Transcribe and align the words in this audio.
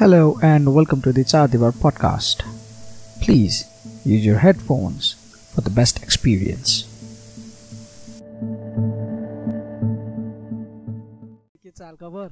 Hello 0.00 0.38
and 0.42 0.74
welcome 0.74 1.00
to 1.02 1.12
the 1.12 1.24
Chadivar 1.24 1.72
podcast. 1.72 2.42
Please 3.22 3.56
use 4.04 4.24
your 4.24 4.38
headphones 4.38 5.14
for 5.54 5.60
the 5.60 5.70
best 5.78 6.02
experience. 6.02 6.72
के 11.62 11.68
हालखबर 11.84 12.28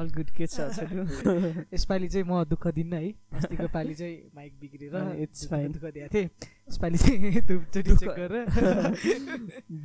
all 0.00 0.08
good 0.16 0.30
के 0.38 0.46
छ 0.46 0.60
यसपालि 1.74 2.08
चाहिँ 2.08 2.24
म 2.28 2.42
दुःख 2.50 2.66
दिन्न 2.78 2.92
है। 2.92 3.10
अस्तिको 3.40 3.68
पालि 3.74 3.94
चाहिँ 3.94 4.16
माइक 4.36 4.52
बिग्रेर 4.60 4.94
It's 5.26 5.40
दुःख- 5.44 5.52
fine. 5.52 5.72
दुःख 5.76 5.92
दिएको 5.94 6.08
थिएँ। 6.14 6.28
यसपालि 6.68 6.98
चाहिँ 6.98 7.40
धुपचोटि 7.48 7.96
चेक 7.96 8.10
गरेर 8.18 8.46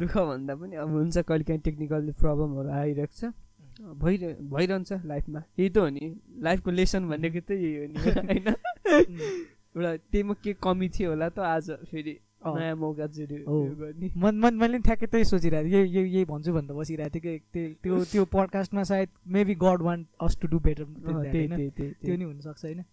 दुःख 0.02 0.17
भन्दा 0.17 0.55
पनि 0.63 0.75
अब 0.84 0.89
हुन्छ 0.98 1.17
कहिले 1.17 1.43
काहीँ 1.49 1.61
टेक्निकल 1.70 2.11
प्रब्लमहरू 2.20 2.70
आइरहेको 2.81 3.16
छ। 3.20 3.34
भइरह 3.82 4.34
भइरहन्छ 4.41 4.94
लाइफमा। 5.05 5.44
यही 5.59 5.70
त 5.70 5.77
हो 5.77 5.89
नि। 5.89 6.22
लाइफको 6.39 6.72
लेसन 6.72 7.09
भनेको 7.09 7.39
त 7.39 7.52
यही 7.52 7.76
हो 7.76 7.85
नि। 7.88 7.99
होइन? 7.99 8.55
एउटा 9.76 9.98
त्यहीमा 9.98 10.34
के 10.34 10.53
कमी 10.53 10.89
थियो 10.89 11.09
होला 11.09 11.30
त 11.30 11.39
आज 11.39 11.72
फेरि। 11.72 12.20
नयाँ 12.48 12.75
मौका 12.75 13.05
गर्ने। 13.05 14.12
मन 14.17 14.36
मन 14.36 14.53
मैले 14.53 14.80
ठ्याक्कै 14.80 15.05
त्यही 15.05 15.25
सोचिरहेको 15.25 15.70
थिएँ। 15.70 15.81
यही 15.81 15.98
यही 15.98 16.13
यही 16.13 16.25
भन्छु 16.25 16.53
भनेर 16.53 16.73
बसिरहेको 16.73 17.20
थिएँ 17.20 17.39
कि 17.39 17.75
त्यो 17.84 18.03
त्यो 18.03 18.25
पडकास्टमा 18.25 18.84
सायद 18.84 19.09
maybe 19.27 19.55
God 19.55 19.81
want 19.81 20.05
us 20.22 20.38
to 20.41 20.48
do 20.48 20.59
better 20.59 20.84
त्यो 20.84 22.16
नि 22.16 22.23
हुनसक्छ 22.23 22.66
होइन। 22.66 22.84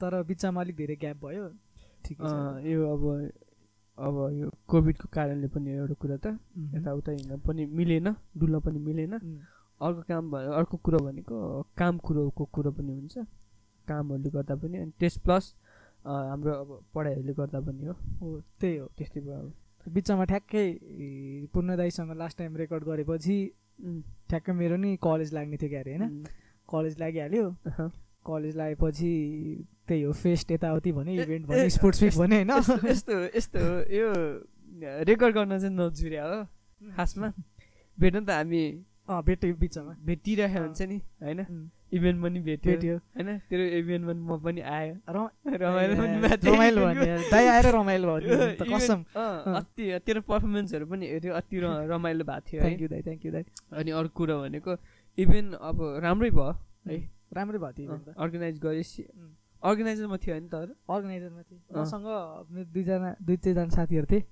तर 0.00 0.22
बिचमा 0.22 0.60
अलिक 0.60 0.76
धेरै 0.76 0.96
ग्याप 0.96 1.16
भयो। 1.26 1.48
ठिकै 2.04 2.72
यो 2.72 2.80
अब 2.94 3.30
अब 3.98 4.30
यो 4.32 4.50
कोभिडको 4.66 5.08
कारणले 5.12 5.46
पनि 5.46 5.70
एउटा 5.70 5.94
कुरा 5.94 6.16
त। 6.16 6.38
यताउता 6.74 7.12
हिँड्न 7.12 7.38
पनि 7.38 7.66
मिलेन 7.66 8.14
डुल्न 8.38 8.60
पनि 8.60 8.78
मिलेन। 8.78 9.18
अर्को 9.80 10.02
काम 10.08 10.30
भयो 10.30 10.50
अर्को 10.52 10.76
कुरो 10.84 10.98
भनेको 10.98 11.36
काम 11.78 11.98
कुरोको 11.98 12.44
कुरो 12.54 12.70
पनि 12.72 12.92
हुन्छ। 12.92 13.18
कामहरूले 13.86 14.30
गर्दा 14.30 14.54
पनि 14.56 14.76
अनि 14.78 14.92
त्यस 15.00 15.16
प्लस 15.24 15.44
हाम्रो 16.04 16.52
अब 16.54 16.68
पढाइहरूले 16.94 17.34
गर्दा 17.34 17.60
पनि 17.60 17.86
हो। 17.86 17.94
हो 18.20 18.28
त्यही 18.60 18.76
हो 18.76 18.86
त्यस्तै 18.98 19.20
भयो 19.20 19.38
अब। 19.38 19.52
बिचमा 19.94 20.24
ठ्याक्कै 20.24 20.66
ए, 20.66 21.46
पूर्ण 21.52 21.76
दाईसँग 21.76 22.12
लास्ट 22.16 22.38
टाइम 22.38 22.56
रेकर्ड 22.56 22.84
गरेपछि 22.84 23.38
ठ्याक्कै 24.28 24.52
मेरो 24.52 24.76
नि 24.76 24.96
कलेज 25.02 25.32
लाग्ने 25.34 25.56
थियो 25.56 25.70
क्या 25.70 25.80
अरे 25.80 25.96
होइन 25.96 26.24
कलेज 26.68 26.98
लागिहाल्यो। 27.00 27.46
कलेज 28.26 28.56
लागेपछि 28.56 29.12
त्यही 29.88 30.02
हो 30.02 30.12
फेस्ट 30.12 30.50
यताउति 30.50 30.92
भने 30.92 31.14
इभेन्ट 31.22 31.46
भने 31.46 31.68
स्पोर्ट्स 31.70 32.02
विक 32.02 32.14
भने 32.18 32.36
होइन? 32.36 32.50
यस्तो 32.90 33.14
यस्तो 33.36 33.60
यो 33.94 34.08
रेकर्ड 35.08 35.34
गर्न 35.34 35.58
चाहिँ 35.58 35.74
नजुर्या 35.76 36.24
हो। 36.26 36.44
खासमा। 36.96 37.32
भेट्नु 37.98 38.20
त 38.20 38.30
हामी। 38.30 38.64
भेट्यो 39.08 39.54
बिचमा। 39.56 39.92
भेटिरहेको 40.04 40.60
हुन्छ 40.60 40.80
नि 40.82 40.96
होइन? 41.22 41.40
इभेन्ट 41.88 42.18
पनि 42.22 42.40
भेट्यो। 42.44 42.72
भेट्यो। 42.72 42.96
होइन? 43.16 43.28
तेरो 43.48 43.64
इभेन्टमा 43.80 44.12
म 44.12 44.38
पनि 44.44 44.60
आयो। 44.60 44.94
रमाइलो 45.08 46.80
भएको 46.84 47.04
थियो। 47.04 47.38
आएर 47.48 47.66
रमाइलो 47.76 48.06
भयो 48.08 48.36
त 48.60 48.62
कसम। 48.68 49.00
अति 49.16 49.84
तेरो 50.04 50.20
पर्फर्मेन्सहरू 50.28 50.84
पनि 50.86 51.06
हेऱ्यो। 51.08 51.32
अति 51.34 51.56
रमाइलो 51.88 52.24
भएको 52.28 52.40
थियो 52.48 52.60
है? 52.60 52.68
थ्याङ्क 52.68 52.80
यू 52.82 52.88
दाइ 52.88 53.02
थ्याङ्क 53.02 53.24
यू 53.26 53.32
दाइ। 53.32 53.44
अनि 53.72 53.90
अर्को 53.90 54.12
कुरो 54.12 54.36
भनेको 54.44 54.72
इभेन्ट 55.18 55.50
अब 55.54 55.76
राम्रै 56.04 56.30
भयो 56.30 56.52
है? 56.88 56.96
राम्रै 57.32 57.58
त्यो 57.72 57.84
इभेन्ट 57.88 58.04
त। 58.04 58.14
अर्गनाइज 58.18 58.56
गरेपछि. 58.60 59.02
अर्गनाइजरमा 59.58 60.16
थियो 60.22 60.32
होइन 60.34 60.46
तर? 60.48 60.68
अर्गनाइजरमा 60.86 61.42
अँ। 61.42 61.80
मसँग 61.80 62.06
मेरो 62.52 62.68
दुईजना 62.72 63.10
दुई 63.18 63.36
तिनजना 63.42 63.72
साथीहरू 63.74 64.06
थिए 64.06 64.22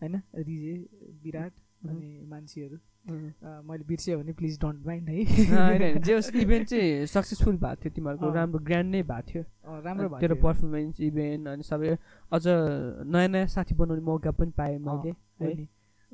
होइन? 0.00 0.14
रिजे 0.34 0.74
विराट 1.22 1.52
अनि 1.86 2.10
मान्छेहरू। 2.26 2.76
मैले 3.06 3.84
बिर्सेँ 3.88 4.16
भने 4.16 4.32
प्लिज 4.32 4.58
डोन्ट 4.60 4.86
माइन्ड 4.86 5.08
है 5.08 5.24
होइन 5.56 6.00
जे 6.02 6.14
होस् 6.14 6.30
इभेन्ट 6.42 6.68
चाहिँ 6.68 7.06
सक्सेसफुल 7.06 7.56
भएको 7.56 7.76
थियो 7.82 7.90
तिमीहरूको। 7.94 8.30
राम्रो 8.34 8.58
ग्रान्ड 8.66 8.90
नै 8.90 9.02
भएको 9.02 9.22
थियो 9.30 9.42
राम्रो 9.84 10.08
तेरो। 10.18 10.34
पर्फर्मेन्स 10.42 11.00
इभेन्ट 11.00 11.48
अनि 11.48 11.62
सबै 11.62 11.96
अझ 12.32 12.44
नयाँ 12.46 13.28
नयाँ 13.28 13.46
साथी 13.46 13.74
बनाउने 13.74 14.02
मौका 14.02 14.30
पनि 14.34 14.52
पाएँ 14.58 14.78
मैले 14.78 15.10
हो 15.10 15.54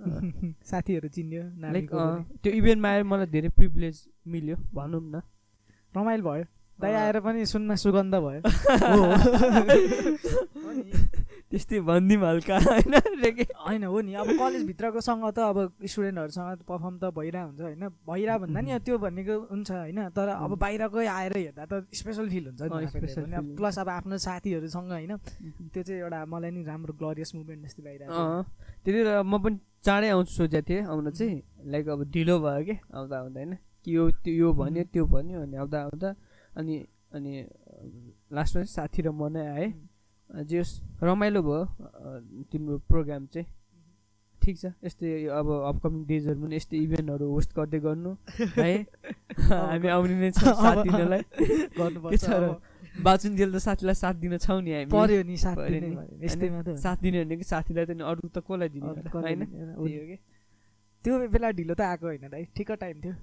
साथीहरू 0.70 1.08
चिन्यो 1.08 1.42
लाइक। 1.62 1.90
त्यो 2.42 2.52
इभेन्टमा 2.52 2.88
आएर 2.88 3.02
मलाई 3.04 3.26
धेरै 3.32 3.48
प्रिभिलेज 3.56 3.96
मिल्यो 4.28 4.56
भनौँ 4.74 5.00
न 5.04 5.22
रमाइलो 5.96 6.22
भयो 6.24 6.44
दाइ। 6.78 6.92
आएर 6.94 7.20
पनि 7.20 7.46
सुनमा 7.46 7.74
सुगन्ध 7.82 8.14
भयो। 8.14 8.40
त्यस्तै 11.52 11.80
भनिदिउँ 11.84 12.24
हल्का 12.24 12.56
होइन। 12.64 12.94
होइन 13.66 13.84
हो 13.84 14.00
नि। 14.00 14.12
अब 14.14 14.28
कलेजभित्रकोसँग 14.40 15.24
त 15.36 15.38
अब 15.44 15.58
स्टुडेन्टहरूसँग 15.84 16.64
पर्फर्म 16.64 16.96
त 16.96 17.04
भइरहेको 17.12 17.48
हुन्छ 17.48 17.60
होइन? 17.60 17.84
भइरहेको 18.08 18.40
भन्दा 18.40 18.60
नि 18.60 18.78
त्यो 18.80 18.96
भनेको 18.98 19.36
हुन्छ 19.52 19.70
होइन? 19.70 20.00
तर 20.16 20.28
अब. 20.32 20.50
बाहिरकै 20.56 21.06
आएर 21.06 21.36
हेर्दा 21.36 21.64
त 21.68 21.72
स्पेसल 21.92 22.28
फिल 22.28 22.44
हुन्छ 22.48 22.60
नि 22.64 23.56
प्लस 23.56 23.78
अब 23.78 23.88
आफ्नो 23.90 24.16
साथीहरूसँग 24.18 24.90
होइन? 24.90 25.12
त्यो 25.68 25.82
चाहिँ 25.82 26.00
एउटा 26.00 26.24
मलाई 26.24 26.50
नि 26.50 26.62
राम्रो 26.64 26.92
ग्लोरियस 26.96 27.34
मुभमेन्ट 27.34 27.60
जस्तो। 27.68 27.80
अँ। 28.08 28.44
त्यति 28.84 29.00
म 29.20 29.32
पनि 29.38 29.58
चाँडै 29.84 30.08
आउँछु 30.08 30.32
सोचेको 30.32 30.64
थिएँ 30.68 30.82
आउन 30.88 31.10
चाहिँ। 31.10 31.36
लाइक 31.68 31.88
अब 31.88 32.00
ढिलो 32.08 32.38
भयो 32.40 32.64
कि? 32.64 32.74
आउँदा 32.96 33.16
आउँदा 33.18 33.40
होइन? 33.40 33.52
कि 33.84 33.96
यो 33.96 34.10
त्यो 34.24 34.34
यो 34.34 34.52
भन्यो 34.52 34.84
त्यो 34.88 35.04
भन्यो 35.04 35.40
अनि 35.42 35.56
आउँदा 35.56 35.78
आउँदा 35.82 36.14
अनि 36.56 36.74
अनि 37.12 37.32
लास्टमा 38.32 38.62
चाहिँ 38.62 38.72
साथी 38.72 39.02
र 39.02 39.10
म 39.10 39.28
नै 39.28 39.46
आएँ। 39.46 39.91
जे 40.32 40.62
रमाइलो 41.02 41.42
भयो 41.42 41.64
तिम्रो 42.52 42.78
प्रोग्राम 42.88 43.26
चाहिँ। 43.26 43.46
ठिक 44.42 44.58
छ 44.58 44.72
यस्तै 44.84 45.10
अब 45.30 45.50
अपकमिङ 45.68 46.04
डेजहरू 46.06 46.40
पनि 46.42 46.56
यस्तै 46.56 46.76
इभेन्टहरू 46.76 47.26
होस्ट 47.30 47.54
गर्दै 47.56 47.80
गर्नु 47.80 48.14
है? 48.56 48.72
हामी 49.70 49.88
आउने 49.88 50.16
नै 50.20 50.30
छ 50.30 50.54
साथ 50.58 50.82
दिनलाई। 50.82 51.22
गर्नुपर्छ। 51.78 52.24
बाचुन्जेल 53.00 53.52
त 53.52 53.56
साथीलाई 53.56 53.94
साथ 53.94 54.14
दिन 54.14 54.36
छौँ 54.38 54.60
नि 54.62 54.72
हामी। 54.72 54.90
पर्यो 54.90 55.22
नि 55.22 55.36
साथ। 55.36 55.56
साथ 56.76 56.96
दिने 57.02 57.24
भनेको 57.24 57.42
साथीलाई 57.42 57.86
त 57.86 57.90
नि 57.90 58.02
अरू 58.02 58.28
त 58.28 58.38
कसलाई 58.40 58.68
दिने? 58.68 58.90
होइन? 59.14 60.18
त्यो 61.04 61.18
बेला 61.28 61.50
ढिलो 61.50 61.74
त 61.74 61.80
आएको 61.82 62.06
होइन 62.06 62.28
दाइ 62.28 62.44
ठिक्क 62.56 62.72
टाइम 62.80 63.00
थियो। 63.00 63.14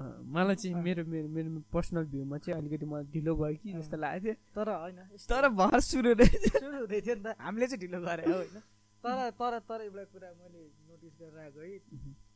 मलाई 0.00 0.56
चाहिँ। 0.56 0.74
मेरो 0.76 1.04
मेरो 1.04 1.28
मेरो 1.28 1.62
पर्सनल 1.72 2.04
भ्यूमा 2.04 2.38
चाहिँ 2.38 2.60
अलिकति 2.60 2.86
मलाई 2.86 3.04
ढिलो 3.12 3.36
भयो 3.36 3.56
कि 3.62 3.72
जस्तो। 3.72 3.96
लागेको 3.96 4.24
थियो। 4.24 4.34
तर 4.56 4.68
होइन 4.72 4.96
तर 5.28 5.48
भर 5.50 5.80
सुरु 5.80 6.14
सुरु 6.24 6.78
हुँदै 6.78 7.00
थियो 7.00 7.14
नि 7.14 7.22
त। 7.22 7.34
हामीले 7.38 7.66
चाहिँ 7.66 7.80
ढिलो 7.80 8.00
गरे 8.00 8.24
हो 8.24 8.32
होइन? 8.32 8.60
तर 9.04 9.30
तर 9.40 9.58
तर 9.68 9.80
एउटा 9.82 10.04
कुरा 10.04 10.28
मैले 10.40 10.60
नोटिस 10.88 11.12
गरेर 11.20 11.38
आएको 11.40 11.60
है। 11.60 11.78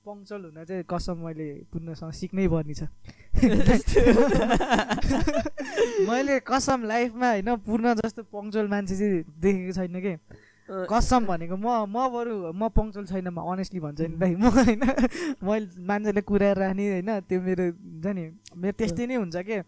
पङ्क्चुअल 0.04 0.44
हुन 0.44 0.64
चाहिँ 0.64 0.84
कसम 0.84 1.16
मैले 1.24 1.64
पूर्णसँग 1.72 2.12
सिक्नै 2.12 2.48
पर्ने 2.48 2.74
छ 2.74 2.82
मैले 6.08 6.41
कसम 6.44 6.84
लाइफमा 6.84 7.28
होइन 7.30 7.56
पूर्ण 7.64 7.94
जस्तो 7.94 8.22
पङ्क्चुअल 8.28 8.69
मान्छे 8.69 8.97
चाहिँ 8.97 9.24
देखेको 9.41 9.72
छैन 9.72 10.00
कि? 10.04 10.16
कसम 10.69 11.26
भनेको 11.26 11.56
म 11.56 11.69
म 11.84 12.08
बरु 12.08 12.52
म 12.52 12.69
पङ्क्चुअल 12.72 13.06
छैन 13.06 13.28
म 13.28 13.38
अनेस्टली 13.44 13.80
भन्छु 13.80 14.06
नि 14.06 14.16
भाइ 14.16 14.34
म 14.34 14.48
होइन 14.48 14.80
मैले 15.44 15.66
मान्छेले 15.84 16.20
कुराएर 16.22 16.56
राख्ने 16.56 16.84
होइन 16.91 17.10
त्यो 17.28 17.41
मेरो 17.41 17.64
हुन्छ 17.64 18.06
नि 18.08 18.25
मेरो 18.56 18.74
त्यस्तै 18.78 19.06
नै 19.06 19.16
हुन्छ 19.16 19.36
के। 19.44 19.58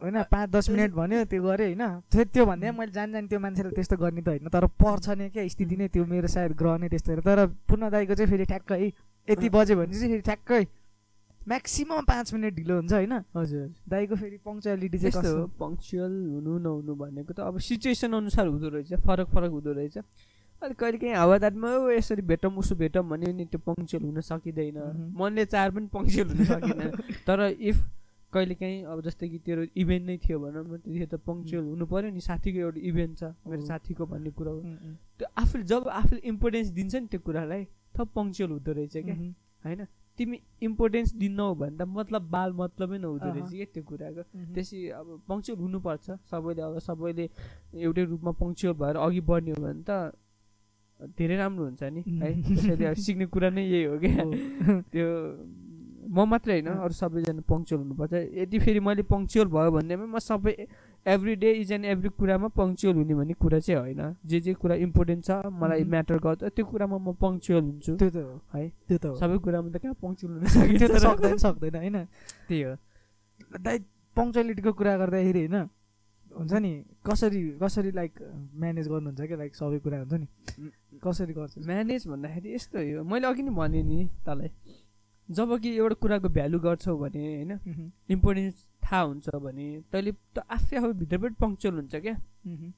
होइन 0.00 0.16
पाँच 0.32 0.48
दस 0.50 0.70
मिनट 0.70 0.92
भन्यो 0.96 1.24
त्यो 1.28 1.42
गरेँ 1.44 1.66
होइन 1.68 1.84
त्यो 2.08 2.24
त्यो 2.32 2.44
भन्दा 2.46 2.72
मैले 2.72 2.92
जान 2.92 3.12
जान 3.12 3.26
त्यो 3.28 3.38
मान्छेले 3.38 3.70
त्यस्तो 3.76 3.96
गर्ने 4.00 4.22
त 4.24 4.28
होइन 4.32 4.48
तर 4.48 4.64
पर्छ 4.80 5.06
नि 5.12 5.28
क्या 5.28 5.44
स्थिति 5.44 5.76
नै 5.76 5.88
त्यो 5.92 6.04
मेरो 6.08 6.28
सायद 6.28 6.52
ग्रह 6.56 6.76
नै 6.80 6.88
त्यस्तो। 6.88 7.20
तर 7.20 7.46
पूर्ण 7.68 7.90
दाईको 7.92 8.14
चाहिँ 8.16 8.30
फेरि 8.32 8.44
ठ्याक्कै 8.48 8.80
यति 9.28 9.48
बज्यो 9.52 9.76
भने 9.76 9.92
चाहिँ 9.92 10.08
फेरि 10.08 10.24
ठ्याक्कै 10.24 10.62
म्याक्सिमम् 11.48 12.04
पाँच 12.06 12.32
मिनट 12.34 12.54
ढिलो 12.54 12.74
हुन्छ 12.76 12.92
होइन? 12.92 13.12
हजुर 13.36 13.66
दाईको 13.88 14.14
फेरि 14.16 14.36
पङ्क्चुअलिटी 14.44 14.98
चाहिँ 14.98 15.12
त्यस्तो 15.12 15.28
हो 15.36 15.46
कस्तो? 15.46 15.56
पङ्क्चुअल 15.60 16.12
हुनु 16.36 16.58
नहुनु 16.58 16.94
भनेको 16.94 17.32
त 17.32 17.40
अब 17.40 17.58
सिचुएसन 17.58 18.12
अनुसार 18.12 18.46
हुँदो 18.46 18.68
रहेछ 18.68 18.92
फरक 19.00 19.28
फरक 19.34 19.50
हुँदो 19.50 19.72
रहेछ। 19.72 19.96
अलिक 20.62 20.76
कहिले 20.76 20.98
काहीँ 21.00 21.14
हावादारमा 21.16 21.68
"ओ, 21.80 21.88
यसरी 21.90 22.22
भेटौँ 22.22 22.52
उसो 22.60 22.74
भेटौँ 22.76 23.04
भन्यो 23.08 23.32
नि 23.32 23.44
त्यो 23.48 23.60
पङ्क्चुअल 23.64 24.02
हुन 24.04 24.20
सकिँदैन। 24.20 24.76
मनले 25.16 25.44
चाहेर 25.48 25.70
पनि 25.72 25.86
पङ्क्चुअल 25.88 26.28
हुन 26.28 26.44
सकिँदैन। 26.44 26.90
तर 27.26 27.38
इफ 27.56 27.76
कहिले 28.32 28.54
काहीँ 28.54 28.84
अब 28.84 29.00
जस्तै 29.02 29.28
कि 29.28 29.38
तेरो 29.40 29.62
इभेन्ट 29.74 30.04
नै 30.06 30.16
थियो 30.20 30.38
भनौँ 30.38 30.62
न 30.62 30.76
त्यतिखेर 30.76 31.08
त 31.08 31.14
पङ्क्चुअल 31.24 31.64
हुनु 31.64 31.84
पऱ्यो 31.88 32.10
नि 32.12 32.20
साथीको 32.20 32.58
एउटा 32.60 32.80
इभेन्ट 32.84 33.16
छ 33.18 33.22
मेरो। 33.48 33.64
साथीको 33.66 34.06
भन्ने 34.06 34.30
कुरा 34.36 34.52
हो। 34.52 34.60
त्यो 35.18 35.26
आफूले 35.40 35.64
जब 35.64 35.88
आफूले 35.88 36.20
इम्पोर्टेन्स 36.28 36.68
दिन्छ 36.76 36.94
नि 36.94 37.06
त्यो 37.10 37.20
कुरालाई 37.24 37.64
थप 37.96 38.08
पङ्क्चुअल 38.14 38.50
हुँदो 38.50 38.72
रहेछ 38.72 38.96
क्या। 39.00 39.16
होइन? 39.64 39.80
तिमी 40.20 40.36
इम्पोर्टेन्स 40.68 41.14
दिन्नौ 41.16 41.48
भने 41.56 41.76
त 41.80 41.88
मतलब 41.88 42.22
बाल 42.28 42.52
मतलबै 42.52 42.98
नहुँदो। 43.00 43.28
रहेछ 43.32 43.50
क्या 43.56 43.66
त्यो 43.72 43.82
कुराको। 43.88 44.22
त्यसै 44.54 44.78
अब 45.00 45.06
पङ्क्चुअल 45.24 45.58
हुनुपर्छ। 45.64 46.06
सबैले 46.28 46.62
अब 46.62 46.78
सबैले 46.84 47.24
एउटै 47.80 48.04
रूपमा 48.12 48.32
पङ्क्चुअल 48.36 48.74
भएर 48.76 48.96
अघि 49.00 49.20
बढ्ने 49.24 49.50
हो 49.56 49.60
भने 49.64 49.82
त 49.88 50.12
धेरै 51.16 51.36
राम्रो 51.40 51.64
हुन्छ 51.64 51.82
नि 51.96 52.00
है? 52.04 52.28
त्यसैले 52.44 52.84
अब 52.92 52.96
सिक्ने 53.00 53.26
कुरा 53.32 53.48
नै 53.56 53.64
यही 53.64 53.84
हो 53.88 53.96
क्या। 54.04 54.24
त्यो 54.92 55.08
म 56.10 56.18
मात्रै 56.28 56.52
होइन 56.60 56.68
अरू 56.84 56.94
सबैजना 57.00 57.42
पङ्क्चुअल 57.48 57.80
हुनुपर्छ। 57.80 58.12
यदि 58.44 58.58
फेरि 58.60 58.80
मैले 58.84 59.02
पङ्क्चुअल 59.08 59.48
भयो 59.48 59.70
भन्नेमा 59.72 60.04
म 60.04 60.18
सबै 60.20 60.52
every 61.06 61.34
day 61.36 61.50
is 61.52 61.72
and 61.72 61.84
every 61.84 62.08
कुरामा 62.18 62.48
पङ्क्चुअल 62.48 62.94
हुने 62.96 63.14
भन्ने 63.14 63.34
कुरा 63.34 63.58
चाहिँ 63.58 63.80
होइन। 63.80 64.16
जे 64.26 64.40
जे 64.40 64.54
कुरा 64.54 64.74
इम्पोर्टेन्ट 64.74 65.24
छ 65.24 65.30
मलाई। 65.48 65.84
म्याटर 65.84 66.18
गर्छ 66.18 66.44
त्यो 66.44 66.64
कुरामा 66.66 66.98
म 66.98 67.12
पङ्क्चुअल 67.16 67.62
हुन्छु। 67.62 67.96
त्यो 67.96 68.10
त 68.10 68.16
हो। 68.16 68.40
है? 68.54 68.68
त्यो 68.88 68.98
त 68.98 69.04
हो। 69.06 69.14
सबै 69.16 69.38
कुरामा 69.38 69.68
त 69.70 69.76
कहाँ 69.80 69.94
पङ्क्चुअल 70.02 70.32
हुन 70.32 70.44
सकिन्छ? 70.54 70.82
सक्दैन 71.00 71.36
सक्दैन 71.36 71.74
होइन? 71.76 71.96
त्यही 72.48 72.62
हो। 72.62 72.76
दाइ 73.58 73.78
पङ्क्चुअलिटीको 74.16 74.72
कुरा 74.72 74.96
गर्दाखेरि 74.96 75.40
होइन 75.46 75.68
हुन्छ 76.30 76.52
नि 76.62 76.72
कसरी 77.02 77.40
कसरी 77.58 77.90
लाइक 77.90 78.12
म्यानेज 78.54 78.88
गर्नुहुन्छ 78.88 79.20
क्या 79.20 79.36
लाइक 79.36 79.54
सबै 79.54 79.78
कुरा 79.82 79.98
हुन्छ 79.98 80.14
नि? 80.14 80.26
कसरी 81.02 81.32
गर्छ? 81.34 81.58
म्यानेज 81.66 82.06
भन्दाखेरि 82.08 82.54
यस्तो 82.54 82.78
हो। 82.78 83.02
मैले 83.02 83.26
अघि 83.26 83.42
नै 83.42 83.50
भनेँ 83.50 83.82
नि 83.82 83.98
तँलाई। 84.26 84.50
जब 85.30 85.58
कि 85.62 85.70
एउटा 85.76 85.94
कुराको 86.02 86.28
भ्यालु 86.28 86.58
गर्छौ 86.60 86.96
भने 86.98 87.24
होइन 87.26 87.52
इम्पोर्टेन्स 88.10 88.54
थाहा 88.84 89.00
हुन्छ 89.02 89.26
भने 89.44 89.66
तैँले 89.92 90.12
त 90.34 90.38
आफै 90.50 90.76
आफै 90.76 90.92
भित्रबाट 91.00 91.32
पङ्क्चुअल 91.40 91.74
हुन्छ 91.74 91.94
क्या। 91.96 92.14
मह्म, 92.46 92.72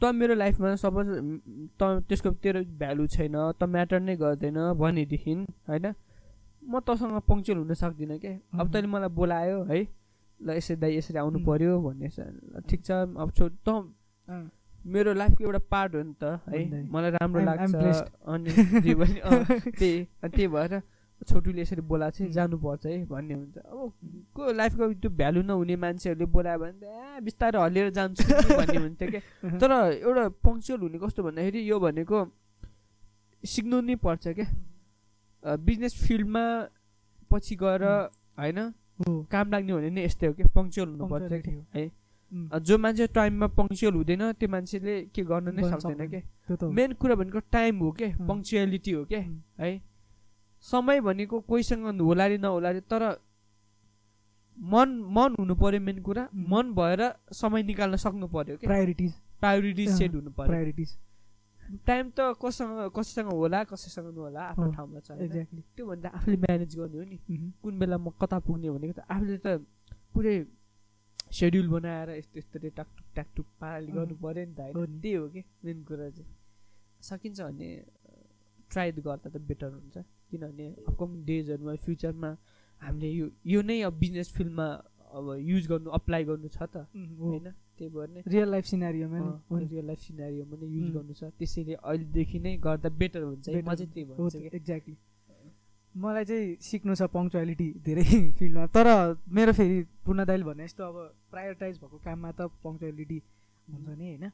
त 0.00 0.04
मेरो 0.12 0.34
लाइफमा 0.34 0.74
सपोज 0.76 1.08
त 1.80 1.82
त्यसको 2.08 2.30
तेरो 2.44 2.60
भ्यालु 2.78 3.06
छैन 3.08 3.36
त 3.58 3.64
म्याटर 3.64 4.00
नै 4.00 4.16
गर्दैन 4.16 4.58
भनेदेखि 4.76 5.34
होइन 5.68 5.86
म 6.62 6.80
तँसँग 6.86 7.20
पङ्क्चुअल 7.28 7.58
हुन 7.58 7.74
सक्दिनँ 7.74 8.18
क्या। 8.18 8.34
अब। 8.60 8.66
तैँले 8.72 8.88
मलाई 8.88 9.10
बोलायो 9.10 9.62
है 9.64 9.78
ल 10.40 10.48
यसरी 10.58 10.76
दाइ 10.76 10.96
यसरी 10.96 11.18
आउनु। 11.18 11.38
पऱ्यो 11.46 11.80
भन्ने 11.80 12.08
ठिक 12.68 12.80
छ 12.84 12.90
अब 13.16 13.30
छो 13.36 13.48
त 13.48 13.68
मेरो 14.94 15.12
लाइफको 15.14 15.44
एउटा 15.44 15.58
पार्ट 15.70 15.94
हो 15.94 16.02
नि 16.02 16.14
त 16.22 16.24
है। 16.48 16.82
मलाई 16.94 17.10
राम्रो 17.10 17.40
लाग्छ. 17.44 17.74
अनि 18.32 18.50
त्यही 19.78 19.92
त्यही 20.22 20.46
भएर 20.48 20.80
छोटुले 21.28 21.62
यसरी 21.62 21.80
बोलाएको 21.90 22.16
चाहिँ. 22.16 22.32
जानुपर्छ 22.32 22.86
है 22.86 23.04
भन्ने 23.08 23.34
हुन्छ 23.34 23.56
अब 23.58 23.92
को 24.36 24.52
लाइफको 24.52 24.92
त्यो 25.00 25.10
भ्यालु 25.10 25.42
नहुने 25.42 25.76
मान्छेहरूले 25.84 26.26
बोलायो 26.28 26.58
भने 26.60 26.76
त 26.76 26.84
ए 26.84 27.20
बिस्तारै 27.24 27.58
हल्लिएर 27.60 27.90
जान्छु 27.98 28.24
भन्ने 28.26 28.78
हुन्थ्यो 28.78 29.08
क्या। 29.10 29.20
तर 29.60 29.70
एउटा 29.96 30.24
पङ्क्चुअल 30.44 30.80
हुने 30.80 30.98
कस्तो 31.04 31.20
भन्दाखेरि 31.24 31.60
यो 31.70 31.76
भनेको 31.80 32.18
सिक्नु 33.42 33.80
नै 33.80 33.96
पर्छ 34.04 34.24
क्या 34.38 34.46
बिजनेस 35.66 35.94
फिल्डमा 36.04 36.44
पछि 37.30 37.54
गएर 37.56 37.82
होइन 38.38 38.58
काम 39.32 39.46
लाग्ने 39.52 39.72
भने 39.72 39.90
नै 39.90 40.04
यस्तै 40.04 40.26
हो 40.26 40.32
क्या 40.36 40.48
पङ्क्चुअल 40.54 40.88
हुनुपर्छ 40.88 41.32
हो। 41.32 41.88
जो 42.32 42.78
मान्छे 42.78 43.06
टाइममा 43.14 43.46
पङ्क्चुअल 43.56 43.94
हुँदैन 43.94 44.32
त्यो 44.38 44.48
मान्छेले 44.48 44.94
के 45.14 45.22
गर्न 45.24 45.54
नै 45.56 45.62
सक्दैन 45.62 46.22
हो। 46.50 46.70
मेन 46.70 46.92
कुरा 47.00 47.14
भनेको 47.14 47.40
टाइम 47.52 47.78
हो 47.78 47.90
क्या 47.98 48.08
अँ। 48.08 48.26
पङ्क्चुअलिटी 48.28 48.92
हो 48.92 49.04
क्या 49.04 49.20
है? 49.60 49.80
समय 50.64 51.00
भनेको 51.00 51.40
कोहीसँग 51.40 52.00
होला 52.00 52.24
अरे 52.24 52.38
नहोला 52.38 52.68
अरे 52.68 52.80
तर 52.90 53.02
मन 54.58 54.88
मन 55.16 55.34
हुनु 55.38 55.54
पर्यो 55.54 55.80
मेन 55.80 56.02
कुरा. 56.02 56.28
मन 56.34 56.72
भएर 56.74 57.02
समय 57.32 57.62
निकाल्न 57.62 57.96
सक्नु 57.96 58.26
पर्यो 58.28 58.56
क्या 58.56 58.68
प्रायोरिटिज 58.68 59.12
प्रायोरिटिज 59.40 59.88
सेट 59.98 60.14
हुनु 60.14 60.30
पर्यो। 60.30 60.48
प्रायोरिटिज 60.50 60.96
टाइम 61.86 62.10
त 62.10 62.34
कसैसँग 62.42 62.90
कसैसँग 62.96 63.28
होला 63.32 63.62
कसैसँग 63.70 64.06
नहोला 64.14 64.42
आफ्नो 64.50 64.66
ठाउँमा 64.72 65.00
छ? 65.00 65.10
एक्ज्याक्टली 65.12 65.62
त्यो 65.76 65.86
भन्दा 65.86 66.08
आफूले 66.08 66.36
म्यानेज 66.36 66.76
गर्ने 66.78 66.98
हो 66.98 67.04
नि। 67.04 67.18
कुन 67.62 67.78
बेला 67.78 67.96
म 67.98 68.10
कता 68.20 68.38
पुग्ने 68.38 68.70
भनेको 68.70 68.94
त 68.98 69.04
आफूले 69.10 69.38
त 69.44 69.46
पुरै 70.14 70.36
सेड्युल 71.36 71.68
बनाएर 71.68 72.08
यस्तो 72.18 72.38
यस्तो 72.38 72.56
टाकटुक 72.78 73.06
टाकटुक 73.16 73.46
पाराले। 73.60 73.90
गर्नु 73.92 74.14
पऱ्यो 74.24 74.44
नि 74.46 74.54
त 74.54 74.60
होइन। 74.60 75.00
त्यही 75.00 75.14
हो 75.14 75.28
कि 75.34 75.42
मेन 75.64 75.78
कुरा 75.84 76.08
चाहिँ। 76.16 76.28
सकिन्छ 77.08 77.40
भने 77.40 77.68
ट्राई 78.70 78.92
गर्दा 79.06 79.28
त 79.30 79.36
बेटर 79.48 79.70
हुन्छ। 79.72 79.96
किनभने 80.30 80.66
अपकमिङ 80.90 81.18
डेजहरूमा 81.26 81.74
फ्युचरमा 81.86 82.30
हामीले 82.82 83.08
यो 83.10 83.26
यो 83.46 83.60
नै 83.62 83.80
अब 83.88 83.94
बिजनेस 84.02 84.28
फिल्डमा 84.36 84.66
अब 85.16 85.26
युज 85.40 85.64
गर्नु 85.70 85.88
अप्लाई 85.98 86.24
गर्नु 86.24 86.48
छ 86.48 86.58
त 86.66 86.76
होइन? 87.20 87.46
त्यही 87.78 87.88
भएर 87.94 88.08
नै। 88.10 88.20
रियल 88.26 88.48
लाइफ 88.50 88.64
सिनारीमा। 88.66 89.18
रियल 89.52 89.86
लाइफ 89.86 90.00
सिनारीमा 90.00 90.56
नै 90.56 90.66
युज. 90.66 90.88
गर्नु 90.96 91.12
छ। 91.14 91.30
त्यसैले 91.38 91.74
अहिलेदेखि 91.78 92.38
नै 92.38 92.56
गर्दा 92.66 92.88
बेटर 93.00 93.22
हुन्छ 93.22 93.46
म 93.48 93.74
चाहिँ 93.74 93.90
त्यही 93.92 94.04
भन्छु 94.10 94.38
एक्ज्याक्टली 94.58 94.96
मलाई 95.96 96.24
चाहिँ 96.24 96.56
सिक्नु 96.60 96.94
छ 96.94 97.02
पङ्क्चुअलिटी 97.12 97.68
धेरै 97.84 98.04
फिल्डमा 98.38 98.66
तर 98.68 98.88
मेरो 99.28 99.52
फेरि 99.52 99.78
पूर्ण 100.04 100.24
दाइल 100.24 100.42
भने 100.42 100.64
जस्तो 100.64 100.84
अब 100.84 100.96
प्रायोरिटाइज 101.30 101.78
भएको 101.80 101.98
काममा 102.04 102.30
त 102.32 102.50
पङ्क्चुअलिटी 102.64 103.18
हुन्छ 103.68 103.88
नि 103.88 104.06
होइन। 104.06 104.28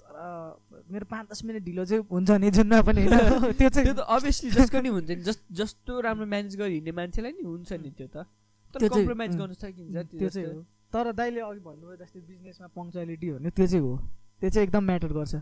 तर 0.00 0.84
मेरो 0.90 1.06
पाँच 1.10 1.24
दस 1.30 1.44
मिनट 1.44 1.62
ढिलो 1.64 1.84
चाहिँ 1.84 2.04
हुन्छ 2.10 2.30
नि 2.30 2.50
जुनमा 2.50 2.80
पनि 2.82 3.06
होइन? 3.06 3.18
त्यो 3.42 3.52
त्यो 3.52 3.68
चाहिँ 3.68 3.94
त 3.94 4.06
अभियसली 4.06 4.50
जसको 4.50 4.80
नि 4.80 4.88
हुन्छ 4.88 5.10
नि 5.10 5.16
जस 5.26 5.38
जस्तो 5.52 6.00
राम्रो 6.00 6.26
म्यानेज 6.26 6.56
गरी 6.56 6.74
हिँड्ने 6.74 6.92
मान्छेलाई 6.92 7.32
नि 7.32 7.42
हुन्छ 7.42 7.72
नि 7.72 7.90
त्यो 7.90 8.06
त। 8.06 8.26
त्यो 8.74 8.88
कम्प्रोमाइज 8.88 9.36
गर्न 9.36 9.52
सकिन्छ 9.52 9.96
त्यो 10.12 10.28
चाहिँ 10.28 10.46
हो। 10.46 10.62
तर 10.92 11.12
दाइले 11.12 11.40
अघि 11.40 11.60
भन्नुभयो 11.60 11.96
जस्तै 11.96 12.20
बिजनेसमा 12.20 12.66
पङ्क्चुअलिटी 12.78 13.30
भन्ने 13.32 13.50
त्यो 13.50 13.66
चाहिँ 13.66 13.82
हो। 13.82 13.96
त्यो 14.40 14.50
चाहिँ 14.50 14.66
एकदम 14.66 14.84
म्याटर 14.84 15.12
गर्छ। 15.18 15.34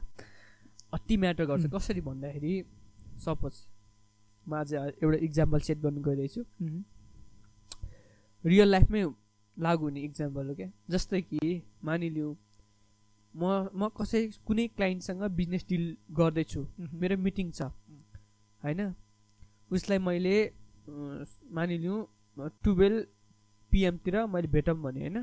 अति 0.93 1.17
म्याटर 1.17 1.45
गर्छ. 1.45 1.65
कसरी 1.75 2.01
भन्दाखेरि 2.01 2.55
सपोज 3.21 3.55
म 4.47 4.55
आज 4.55 4.75
एउटा 4.75 5.19
इक्जाम्पल 5.25 5.61
सेट 5.67 5.79
गर्नु 5.81 6.01
गइरहेछु। 6.03 6.43
रियल 8.45 8.69
लाइफमै 8.69 9.03
लागु 9.57 9.85
हुने 9.85 10.01
इक्जाम्पल 10.01 10.49
हो 10.49 10.55
क्या? 10.55 10.69
जस्तै 10.91 11.21
कि 11.23 11.63
मानिलिउँ 11.85 12.37
म 13.35 13.43
म 13.75 13.89
कसै 13.99 14.21
कुनै 14.47 14.67
क्लाइन्टसँग 14.77 15.23
बिजनेस 15.39 15.65
डिल 15.69 15.85
गर्दैछु। 16.13 16.61
मेरो 16.93 17.17
मिटिङ 17.19 17.51
छ। 17.51 17.63
होइन? 18.63 18.81
उसलाई 19.73 19.99
मैले 19.99 20.37
मानिलिउँ 21.51 21.99
टुवेल्भ 22.65 23.07
पिएमतिर 23.73 24.17
मैले 24.27 24.49
भेटौँ 24.49 24.77
भने 24.83 25.01
होइन? 25.01 25.19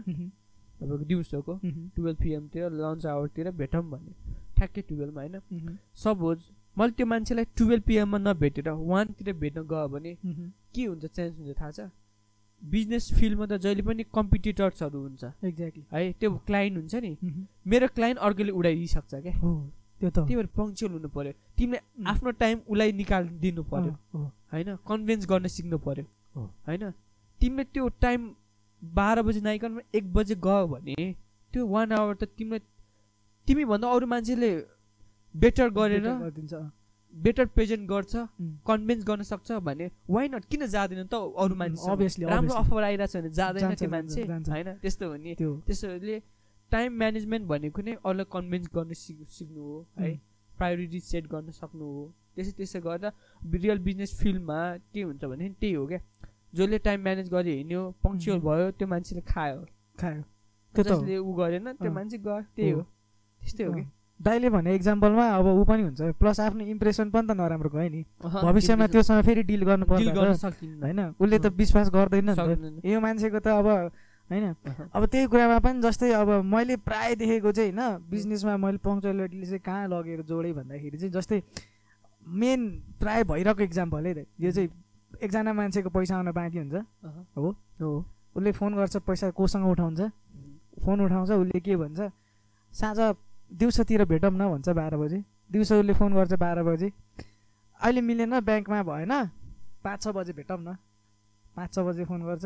तपाईँको 0.80 1.06
दिउँसोको 1.06 1.54
टुवेल्भ 1.96 2.18
पिएमतिर 2.20 2.70
लन्च 2.74 3.06
आवरतिर 3.06 3.52
भेटौँ 3.54 3.84
भने। 3.92 4.12
ठ्याक्कै 4.58 4.82
टुवेल्भमा 4.90 5.22
होइन? 5.22 5.78
सपोज 5.96 6.38
मैले 6.78 6.92
त्यो 6.98 7.06
मान्छेलाई 7.06 7.46
टुवेल्भ 7.58 7.84
पिएममा 7.88 8.18
नभेटेर 8.18 8.70
वानतिर 8.70 9.34
भेट्न 9.34 9.62
गयो 9.72 9.88
भने 9.88 10.12
के 10.74 10.86
हुन्छ 10.86 11.06
चेन्ज 11.06 11.38
हुन्छ 11.40 11.58
थाहा 11.60 11.72
छ? 11.72 11.90
बिजनेस 12.62 13.12
फिल्डमा 13.18 13.46
त 13.46 13.58
जहिले 13.58 13.84
पनि 13.84 14.04
कम्पिटिटर्सहरू 14.16 15.00
हुन्छ। 15.02 15.24
एक्ज्याक्टली 15.44 15.84
है 15.92 16.12
त्यो 16.20 16.30
क्लाइन्ट 16.48 16.78
हुन्छ 16.78 16.96
नि। 16.96 17.12
मेरो 17.68 17.88
क्लाइन्ट 17.96 18.20
अर्कोले 18.20 18.52
उडाइदिइसक्छ 18.52 19.14
क्या। 19.16 19.34
त्यो 20.00 20.10
त। 20.10 20.18
त्यही 20.18 20.36
भएर 20.36 20.50
पङ्क्चुअल 20.58 20.92
हुनु 20.92 21.10
पऱ्यो 21.10 21.32
तिमीले. 21.58 21.80
आफ्नो 22.08 22.32
टाइम 22.42 22.58
उसलाई 22.68 22.92
निकालिदिनु 23.02 23.64
पऱ्यो 23.72 23.94
होइन? 24.54 24.76
कन्भिन्स 24.88 25.26
गर्न 25.30 25.48
सिक्नु 25.48 25.78
पऱ्यो। 25.86 26.06
होइन? 26.68 26.92
तिमीले 27.42 27.64
त्यो 27.74 27.88
टाइम 28.02 28.30
बाह्र 28.82 29.22
बजी 29.22 29.42
नआइकन 29.42 29.82
एक 29.96 30.14
बजे 30.14 30.36
गयो 30.46 30.68
भने 30.68 30.96
त्यो 31.54 31.66
वान 31.68 31.92
आवर 31.92 32.16
त 32.16 32.24
तिमीलाई 32.38 32.62
तिमीभन्दा 33.48 33.88
अरू 33.90 34.08
मान्छेले 34.08 34.50
बेटर 35.36 35.70
गरेर 35.70 36.08
बेटर 37.14 37.46
प्रेजेन्ट 37.56 37.88
गर्छ 37.90 38.16
कन्भिन्स 38.68 39.04
गर्न 39.06 39.24
सक्छ 39.30 39.52
भने 39.68 39.90
वाइ 40.10 40.28
नट 40.30 40.46
किन 40.52 40.66
जाँदैन 40.68 41.08
त 41.08 41.14
अरू 41.14 41.56
मान्छे 41.56 42.26
राम्रो. 42.26 42.54
अफर 42.54 42.84
आइरहेको 42.84 43.12
छ 43.12 43.16
भने 43.18 43.30
जाँदैन 43.40 43.76
त्यो 43.76 43.90
मान्छे। 43.90 44.22
होइन 44.24 44.70
त्यस्तो 44.82 45.10
हो 45.10 45.16
नि 45.16 45.36
त्यो 45.36 45.52
त्यसोले 45.68 46.18
टाइम 46.72 46.98
म्यानेजमेन्ट 46.98 47.48
भनेको 47.48 47.82
नै 47.82 47.94
अरूलाई 48.00 48.26
कन्भिन्स 48.32 48.68
गर्न 48.76 48.94
सिक 48.96 49.18
सिक्नु 49.28 49.62
हो 49.62 49.86
है. 50.00 50.12
प्रायोरिटी 50.58 51.00
सेट 51.00 51.28
गर्न 51.28 51.52
सक्नु 51.52 51.86
हो 51.86 52.04
त्यसै 52.36 52.52
त्यसो 52.58 52.80
गर्दा 52.82 53.10
रियल 53.44 53.80
बिजनेस 53.88 54.12
फिल्डमा 54.20 54.60
के 54.94 55.02
हुन्छ 55.04 55.24
भने 55.26 55.50
त्यही 55.60 55.74
हो 55.74 55.86
क्या 55.88 56.00
जसले 56.56 56.78
टाइम 56.88 57.00
म्यानेज 57.04 57.30
गरी 57.32 57.52
हिँड्यो 57.58 57.82
पङ्क्चुअल. 58.04 58.40
भयो 58.40 58.72
त्यो 58.72 58.88
मान्छेले 58.88 59.22
खायो 59.28 59.60
खायो 60.00 60.22
त्यो 60.76 60.84
त 60.84 60.88
हो। 60.88 60.96
जसले 60.96 61.18
ऊ 61.18 61.34
गरेन 61.36 61.68
त्यो। 61.76 61.92
मान्छे 61.92 62.18
गयो 62.18 62.42
त्यही 62.56 62.72
हो। 62.72 62.82
त्यस्तै 63.42 63.64
हो 63.64 63.74
कि। 63.74 63.84
दाइले 64.22 64.50
भने 64.50 64.76
इक्जाम्पलमा 64.76 65.26
अब 65.36 65.46
ऊ 65.46 65.64
पनि 65.66 65.84
हुन्छ। 65.84 66.02
प्लस 66.22 66.40
आफ्नो 66.40 66.64
इम्प्रेसन 66.66 67.10
पनि 67.10 67.28
त 67.28 67.32
नराम्रो 67.34 67.70
गयो 67.70 67.90
नि। 67.90 68.02
भविष्यमा 68.22 68.88
त्योसँग 68.88 69.22
फेरि 69.26 69.44
डिल 69.44 69.64
गर्नु 69.66 69.86
सकिन्न। 70.38 70.84
होइन? 70.84 71.02
उसले 71.20 71.38
त 71.40 71.46
विश्वास 71.58 71.90
गर्दैन। 71.90 72.30
यो 72.86 73.00
मान्छेको 73.02 73.40
त 73.40 73.48
अब 73.48 73.68
होइन। 74.30 74.46
अब 74.94 75.06
त्यही 75.06 75.26
कुरामा 75.28 75.58
पनि 75.60 75.82
जस्तै 75.82 76.12
अब 76.14 76.30
मैले 76.46 76.76
प्राय 76.86 77.16
देखेको 77.18 77.52
चाहिँ 77.52 77.72
होइन? 77.74 78.06
बिजनेसमा 78.10 78.58
मैले 78.58 78.78
पङ्क्चुअलिटीले 78.80 79.46
चाहिँ 79.46 79.60
कहाँ 79.60 79.88
लगेर 79.90 80.22
जोडेँ 80.24 80.54
भन्दाखेरि 80.54 80.98
चाहिँ 80.98 81.12
जस्तै 81.12 81.42
मेन 82.22 82.62
प्राय 83.02 83.24
भइरहेको 83.26 83.64
इक्जाम्पल 83.64 84.06
है 84.06 84.26
यो 84.40 84.52
चाहिँ 84.52 84.70
एकजना 85.22 85.52
मान्छेको 85.54 85.90
पैसा 85.90 86.16
आउन 86.16 86.32
बाँकी 86.32 86.58
हुन्छ। 86.58 86.76
हो? 87.36 87.50
हो। 87.82 88.06
उसले 88.38 88.52
फोन 88.54 88.72
गर्छ 88.76 88.98
पैसा 89.04 89.30
कोसँग 89.36 89.66
उठाउँछ। 89.66 90.00
फोन 90.86 90.98
उठाउँछ 91.02 91.30
उसले 91.32 91.60
के 91.60 91.76
भन्छ? 91.76 92.00
साँझ 92.72 93.00
दिउँसोतिर 93.52 94.06
भेटौँ 94.06 94.32
न 94.32 94.48
भन्छ 94.50 94.70
बाह्र 94.70 94.98
बजे। 94.98 95.24
दिउँसो 95.52 95.80
उसले 95.80 95.94
फोन 95.94 96.14
गर्छ 96.14 96.34
बाह्र 96.34 96.64
बजे। 96.64 96.92
अहिले 97.80 98.02
मिलेन 98.02 98.40
ब्याङ्कमा 98.40 98.82
भएन। 98.84 99.14
पाँच 99.84 100.02
छ 100.04 100.08
बजे 100.16 100.34
भेटौँ 100.34 100.58
न। 100.60 100.76
पाँच 101.56 101.70
छ 101.76 101.80
बजे 101.80 102.04
फोन 102.06 102.22
गर्छ। 102.24 102.46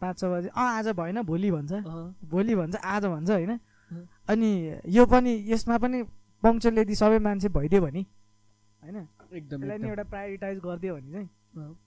पाँच 0.00 0.18
छ 0.18 0.24
बजे 0.24 0.48
अँ 0.48 0.68
आज 0.78 0.88
भएन 0.96 1.22
भोलि 1.22 1.50
भन्छ। 1.50 1.72
भोलि 2.24 2.54
भन्छ 2.54 2.76
आज 2.76 3.04
भन्छ 3.04 3.30
होइन। 3.30 3.58
अनि 4.28 4.50
यो 4.88 5.06
पनि 5.06 5.32
यसमा 5.48 5.78
पनि 5.78 6.02
पङ्क्चुअल 6.42 6.78
यदि 6.78 6.94
सबै 6.94 7.18
मान्छे 7.18 7.48
भइदियो 7.48 7.80
भने 7.82 8.00
होइन? 8.00 8.96
एकदम 9.32 9.58
यसलाई 9.58 9.68
नि 9.68 9.74
एकदम। 9.74 9.88
एउटा 9.88 10.04
प्रायोरिटाइज 10.04 10.58
गरिदियो 10.58 10.94
भने 10.94 11.12
चाहिँ। 11.12 11.28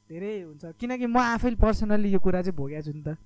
धेरै 0.10 0.42
हुन्छ। 0.42 0.64
किनकि 0.80 1.06
म 1.06 1.18
आफै 1.18 1.56
पर्सनल्ली 1.56 2.10
यो 2.12 2.20
कुरा 2.20 2.42
चाहिँ 2.42 2.56
भोगेको 2.58 2.82
छु 2.82 2.92
नि 2.92 3.04
त। 3.06 3.18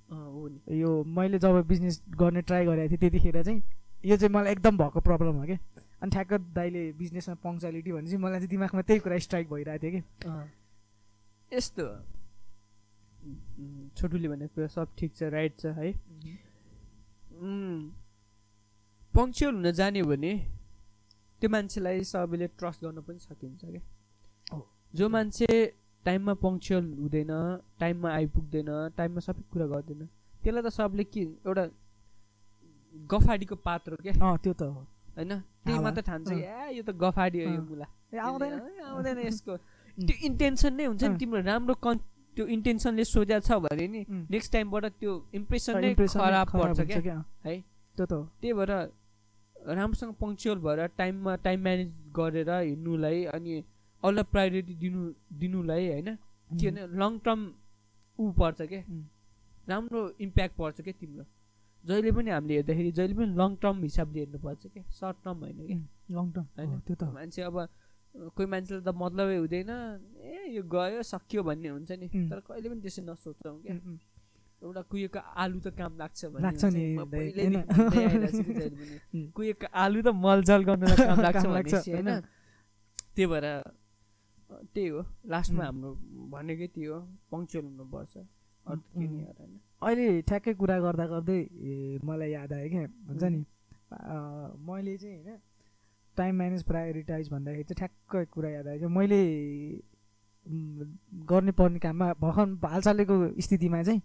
यो 0.70 0.90
मैले 1.04 1.38
जब 1.38 1.66
बिजनेस 1.66 2.02
गर्ने 2.14 2.42
ट्राई 2.46 2.64
गरेको 2.66 2.88
थिएँ 2.90 3.00
त्यतिखेर 3.00 3.42
चाहिँ 3.42 3.60
यो 4.06 4.16
चाहिँ 4.16 4.32
मलाई 4.34 4.52
एकदम 4.52 4.74
भएको 4.78 5.00
प्रब्लम 5.00 5.34
हो 5.36 5.44
क्या 5.46 5.58
अनि 6.02 6.10
ठ्याक्क 6.10 6.32
दाइले 6.54 6.82
बिजनेसमा 6.98 7.34
पङ्क्चुअलिटी 7.44 7.92
भने 7.92 8.06
चाहिँ 8.10 8.22
मलाई 8.22 8.38
चाहिँ 8.38 8.50
दिमागमा 8.50 8.82
त्यही 8.88 9.00
कुरा 9.00 9.18
स्ट्राइक 9.26 9.46
भइरहेको 9.50 9.82
थियो 9.82 9.92
कि। 9.94 10.00
यस्तो। 11.52 11.84
छोटुले 13.96 14.28
भनेको 14.28 14.54
कुरा 14.54 14.68
सब 14.76 14.88
ठिक 14.98 15.10
छ 15.16 15.22
राइट 15.34 15.52
छ 15.60 15.66
है। 15.78 15.88
पङ्क्चुअल 19.14 19.54
हुन 19.54 19.70
जान्यो 19.72 20.04
भने 20.04 20.32
त्यो 21.40 21.48
मान्छेलाई 21.50 22.04
सबैले 22.04 22.46
ट्रस्ट 22.60 22.84
गर्न 22.84 23.00
पनि 23.02 23.18
सकिन्छ 23.18 23.64
क्या। 23.64 23.82
हो। 24.52 24.60
जो 24.94 25.08
मान्छे 25.08 25.48
टाइममा 26.04 26.34
पङ्क्चुअल 26.44 26.86
हुँदैन 27.00 27.32
टाइममा 27.80 28.08
आइपुग्दैन 28.12 28.70
टाइममा 28.96 29.20
सबै 29.26 29.42
कुरा 29.50 29.66
गर्दैन 29.74 30.02
त्यसलाई 30.42 30.62
त 30.62 30.68
सबले 30.78 31.04
के 31.04 31.22
एउटा 31.42 31.64
गफाडीको 33.10 33.56
पात्र 33.66 33.96
क्या 34.02 34.36
त्यो 34.36 34.52
त 34.52 34.62
हो। 34.62 34.82
होइन? 35.16 35.32
त्यही। 35.64 35.78
मात्र 35.78 36.00
ठान्छ। 36.02 36.32
ए 36.32 36.76
यो 36.76 36.82
त 36.82 36.90
गफाडी 36.96 37.38
हो 37.44 37.50
यो। 37.54 37.62
मुला। 37.62 37.86
आउँदैन। 38.20 38.52
आउँदैन 38.90 39.18
यसको। 39.26 39.56
त्यो 39.98 40.16
इन्टेन्सन 40.28 40.72
नै 40.74 40.84
हुन्छ 40.84 41.02
नि। 41.04 41.16
तिम्रो 41.16 41.40
राम्रो 41.42 41.74
कन् 41.80 41.98
त्यो 42.36 42.44
इन्टेन्सनले 42.46 43.04
सोझा 43.04 43.38
छ 43.40 43.50
भने 43.64 43.86
नि. 43.88 44.00
नेक्स्ट 44.30 44.52
टाइमबाट 44.52 44.84
त्यो 45.00 45.12
इम्प्रेसन 45.34 45.74
नै 45.80 45.94
खराब 45.94 46.46
पर्छ 46.52 46.80
क्या? 46.84 47.16
है? 47.44 47.54
त्यो 47.96 48.06
त 48.06 48.12
हो। 48.12 48.22
त्यही 48.40 48.52
भएर 48.52 48.72
राम्रोसँग 49.56 50.12
पङ्क्चुअल 50.20 50.58
भएर 50.60 50.80
टाइममा 50.96 51.32
टाइम 51.42 51.60
म्यानेज 51.62 51.92
गरेर 52.12 52.50
हिँड्नुलाई 52.50 53.24
अनि 53.34 53.52
अरूलाई 54.02 54.24
प्रायोरिटी 54.32 54.74
दिनु 54.74 55.00
दिनुलाई 55.32 55.84
होइन? 55.90 56.08
के 56.60 56.70
भने 56.70 56.82
लङ 57.00 57.18
टर्म 57.24 57.40
ऊ 58.18 58.30
पर्छ 58.32 58.60
क्या. 58.62 58.82
राम्रो 59.68 60.00
इम्प्याक्ट 60.20 60.54
पर्छ 60.56 60.80
क्या 60.80 60.94
तिम्रो? 61.00 61.24
जहिले 61.86 62.10
पनि 62.12 62.30
हामीले 62.30 62.54
हेर्दाखेरि 62.54 62.90
जहिले 62.98 63.14
पनि 63.14 63.30
लङ 63.40 63.50
टर्म 63.62 63.76
हिसाबले 63.82 64.18
हेर्नुपर्छ 64.20 64.62
क्या 64.66 64.84
सर्ट 65.00 65.16
टर्म 65.24 65.38
होइन 65.44 65.56
क्या 65.58 65.78
लङ 66.16 66.26
टर्म 66.32 66.46
होइन? 66.56 66.80
त्यो 66.86 66.94
त 66.96 67.02
मान्छे 67.16 67.42
अब 67.42 67.56
कोही 68.34 68.46
मान्छेले 68.48 68.80
त 68.80 68.90
मतलबै 68.96 69.36
हुँदैन। 69.36 69.70
ए 70.24 70.36
यो 70.56 70.62
गयो 70.66 71.02
सकियो 71.04 71.42
भन्ने 71.42 71.68
हुन्छ 71.68 71.90
नि. 72.00 72.06
तर 72.30 72.38
कहिले 72.48 72.68
पनि 72.70 72.80
त्यसै 72.80 73.02
नसोच्छौँ 73.04 73.56
क्या। 73.62 73.74
एउटा 74.62 74.82
कुहिएको 74.90 75.20
आलु 75.36 75.58
त 75.60 75.68
काम 75.76 75.92
लाग्छ 76.00 76.20
लाग्छ 76.40 76.64
नि, 76.64 76.82
कि. 79.12 79.20
कुहिएको 79.36 79.66
आलु 79.74 79.98
त 80.02 80.08
मलजल 80.16 80.60
गर्नुलाई 80.64 80.96
काम 81.06 81.52
लाग्छ 81.56 81.74
होइन? 81.88 82.08
त्यही 83.14 83.26
भएर 83.26 83.46
त्यही 84.74 84.88
हो। 84.88 85.00
लास्टमा. 85.26 85.64
हाम्रो 85.64 85.90
भनेकै 86.32 86.66
त्यो 86.74 86.92
हो। 86.94 87.00
पङ्क्चुअल 87.30 87.64
हुनुपर्छ। 87.64 88.14
अरू 88.16 88.80
होइन? 88.96 89.52
अहिले 89.82 90.06
ठ्याक्कै 90.28 90.52
कुरा 90.60 90.78
गर्दा 90.80 91.06
गर्दै 91.06 91.40
मलाई 92.04 92.30
याद 92.30 92.52
आयो 92.52 92.68
क्या 92.68 92.86
हुन्छ 93.08 93.22
नि? 93.24 93.44
मैले 94.68 94.96
चाहिँ 94.96 95.16
होइन 95.16 95.38
टाइम 96.16 96.34
म्यानेज 96.36 96.62
प्रायोरिटाइज 96.64 97.28
भन्दाखेरि 97.30 97.64
चाहिँ 97.64 97.78
ठ्याक्कै 97.78 98.24
कुरा 98.34 98.50
याद 98.50 98.66
आयो 98.68 98.78
क्या। 98.78 98.88
मैले 98.88 99.20
गर्ने 101.30 101.52
पर्ने 101.58 101.78
काममा 101.78 102.12
भर्खर 102.20 102.46
हालसालैको 102.66 103.14
स्थितिमा 103.40 103.82
चाहिँ 103.82 104.00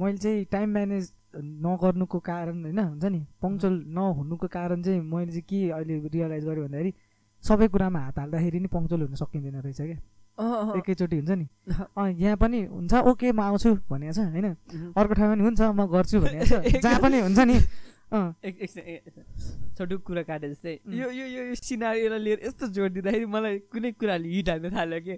मैले 0.00 0.18
चाहिँ 0.18 0.44
टाइम 0.52 0.68
म्यानेज 0.72 1.12
नगर्नुको 1.36 2.18
कारण 2.30 2.62
होइन 2.64 2.78
हुन्छ 2.78 3.04
नि? 3.04 3.20
पङ्क्चुअल 3.42 3.74
नहुनुको 3.96 4.46
कारण 4.48 4.82
चाहिँ 4.82 5.00
मैले 5.00 5.30
चाहिँ 5.32 5.46
के 5.48 5.58
अहिले 5.70 5.94
रियलाइज 6.08 6.44
गरेँ 6.44 6.62
भन्दाखेरि 6.64 6.92
सबै 7.44 7.68
कुरामा 7.68 8.00
हात 8.00 8.18
हाल्दाखेरि 8.18 8.60
नि 8.60 8.68
पङ्क्चुअल 8.68 9.02
हुन 9.02 9.14
सकिँदैन 9.14 9.60
रहेछ 9.60 9.80
क्या। 9.80 9.98
एकैचोटि 10.38 11.16
हुन्छ 11.16 11.30
नि। 11.30 11.46
अँ 11.98 12.10
यहाँ 12.12 12.36
पनि 12.36 12.62
हुन्छ 12.64 12.94
ओके 12.94 13.32
म 13.32 13.40
आउँछु 13.40 13.74
भनेको 13.90 14.12
छ 14.12 14.18
होइन. 14.18 14.46
अर्को 14.94 15.14
ठाउँमा 15.14 15.34
पनि 15.34 15.42
हुन्छ 15.44 15.60
म 15.60 15.86
गर्छु 15.86 16.20
भनेको 16.24 16.44
छ। 16.46 16.80
जहाँ 16.82 17.00
पनि 17.02 17.20
हुन्छ 17.20 17.38
नि। 17.38 17.56
छोटो 19.78 19.98
कुरा 19.98 20.22
काटे 20.22 20.48
जस्तै. 20.48 20.78
यो 20.88 21.10
यो 21.10 21.26
यो 21.26 21.54
सिनारीलाई 21.54 22.18
लिएर 22.18 22.38
यस्तो 22.46 22.66
जोड 22.72 22.92
दिँदाखेरि 22.92 23.26
मलाई 23.26 23.58
कुनै 23.68 23.92
कुराले 23.98 24.28
हिट 24.28 24.48
हाल्न 24.48 24.70
थाल्यो 24.70 25.00
कि? 25.04 25.14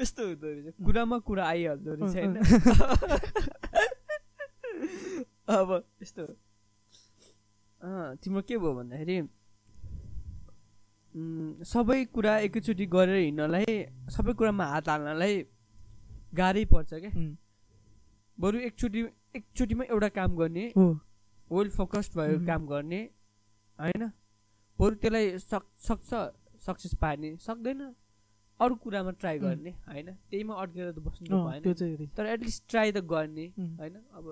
यस्तो 0.00 0.22
हुँदो 0.26 0.46
रहेछ। 0.48 0.74
कुरामा 0.84 1.18
कुरा 1.18 1.44
आइहाल्दो 1.44 1.90
रहेछ 1.94 2.14
होइन? 2.16 2.34
अब 5.48 5.68
यस्तो। 6.02 6.24
तिम्रो 8.22 8.42
के 8.42 8.56
भयो 8.58 8.72
भन्दाखेरि? 8.74 9.16
सबै 11.64 12.04
कुरा 12.14 12.32
एकैचोटि 12.46 12.86
गरेर 12.94 13.18
हिँड्नलाई 13.18 13.74
सबै 14.16 14.32
कुरामा 14.38 14.64
हात 14.72 14.88
हाल्नलाई 14.88 15.34
गाह्रै 16.32 16.64
पर्छ 16.72 16.90
क्या। 16.94 17.10
बरु 18.38 18.58
एकचोटि 18.68 19.00
एकचोटिमा 19.36 19.84
एउटा 19.90 20.08
काम 20.18 20.36
गर्ने 20.36 20.64
वेल 21.50 21.68
फोकस्ड 21.76 22.12
भएर। 22.18 22.44
काम 22.46 22.66
गर्ने 22.66 23.00
होइन? 23.78 24.02
बरु 24.78 24.94
त्यसलाई 25.02 25.38
सक् 25.38 25.66
सक्छ 25.86 26.10
सक्सेस 26.66 26.94
पार्ने 27.02 27.30
सक्दैन 27.46 27.80
अरू 28.60 28.74
कुरामा 28.84 29.10
ट्राई. 29.20 29.38
गर्ने 29.38 29.70
होइन? 29.88 30.08
त्यहीमा 30.30 30.54
अड्केर 30.62 30.92
त 30.92 30.98
बस्नु 31.06 31.42
भएन। 31.44 31.62
तर 32.16 32.26
एटलिस्ट 32.26 32.68
ट्राई 32.70 32.92
त 32.92 32.98
गर्ने 33.12 33.46
होइन? 33.80 33.94
अब 34.14 34.24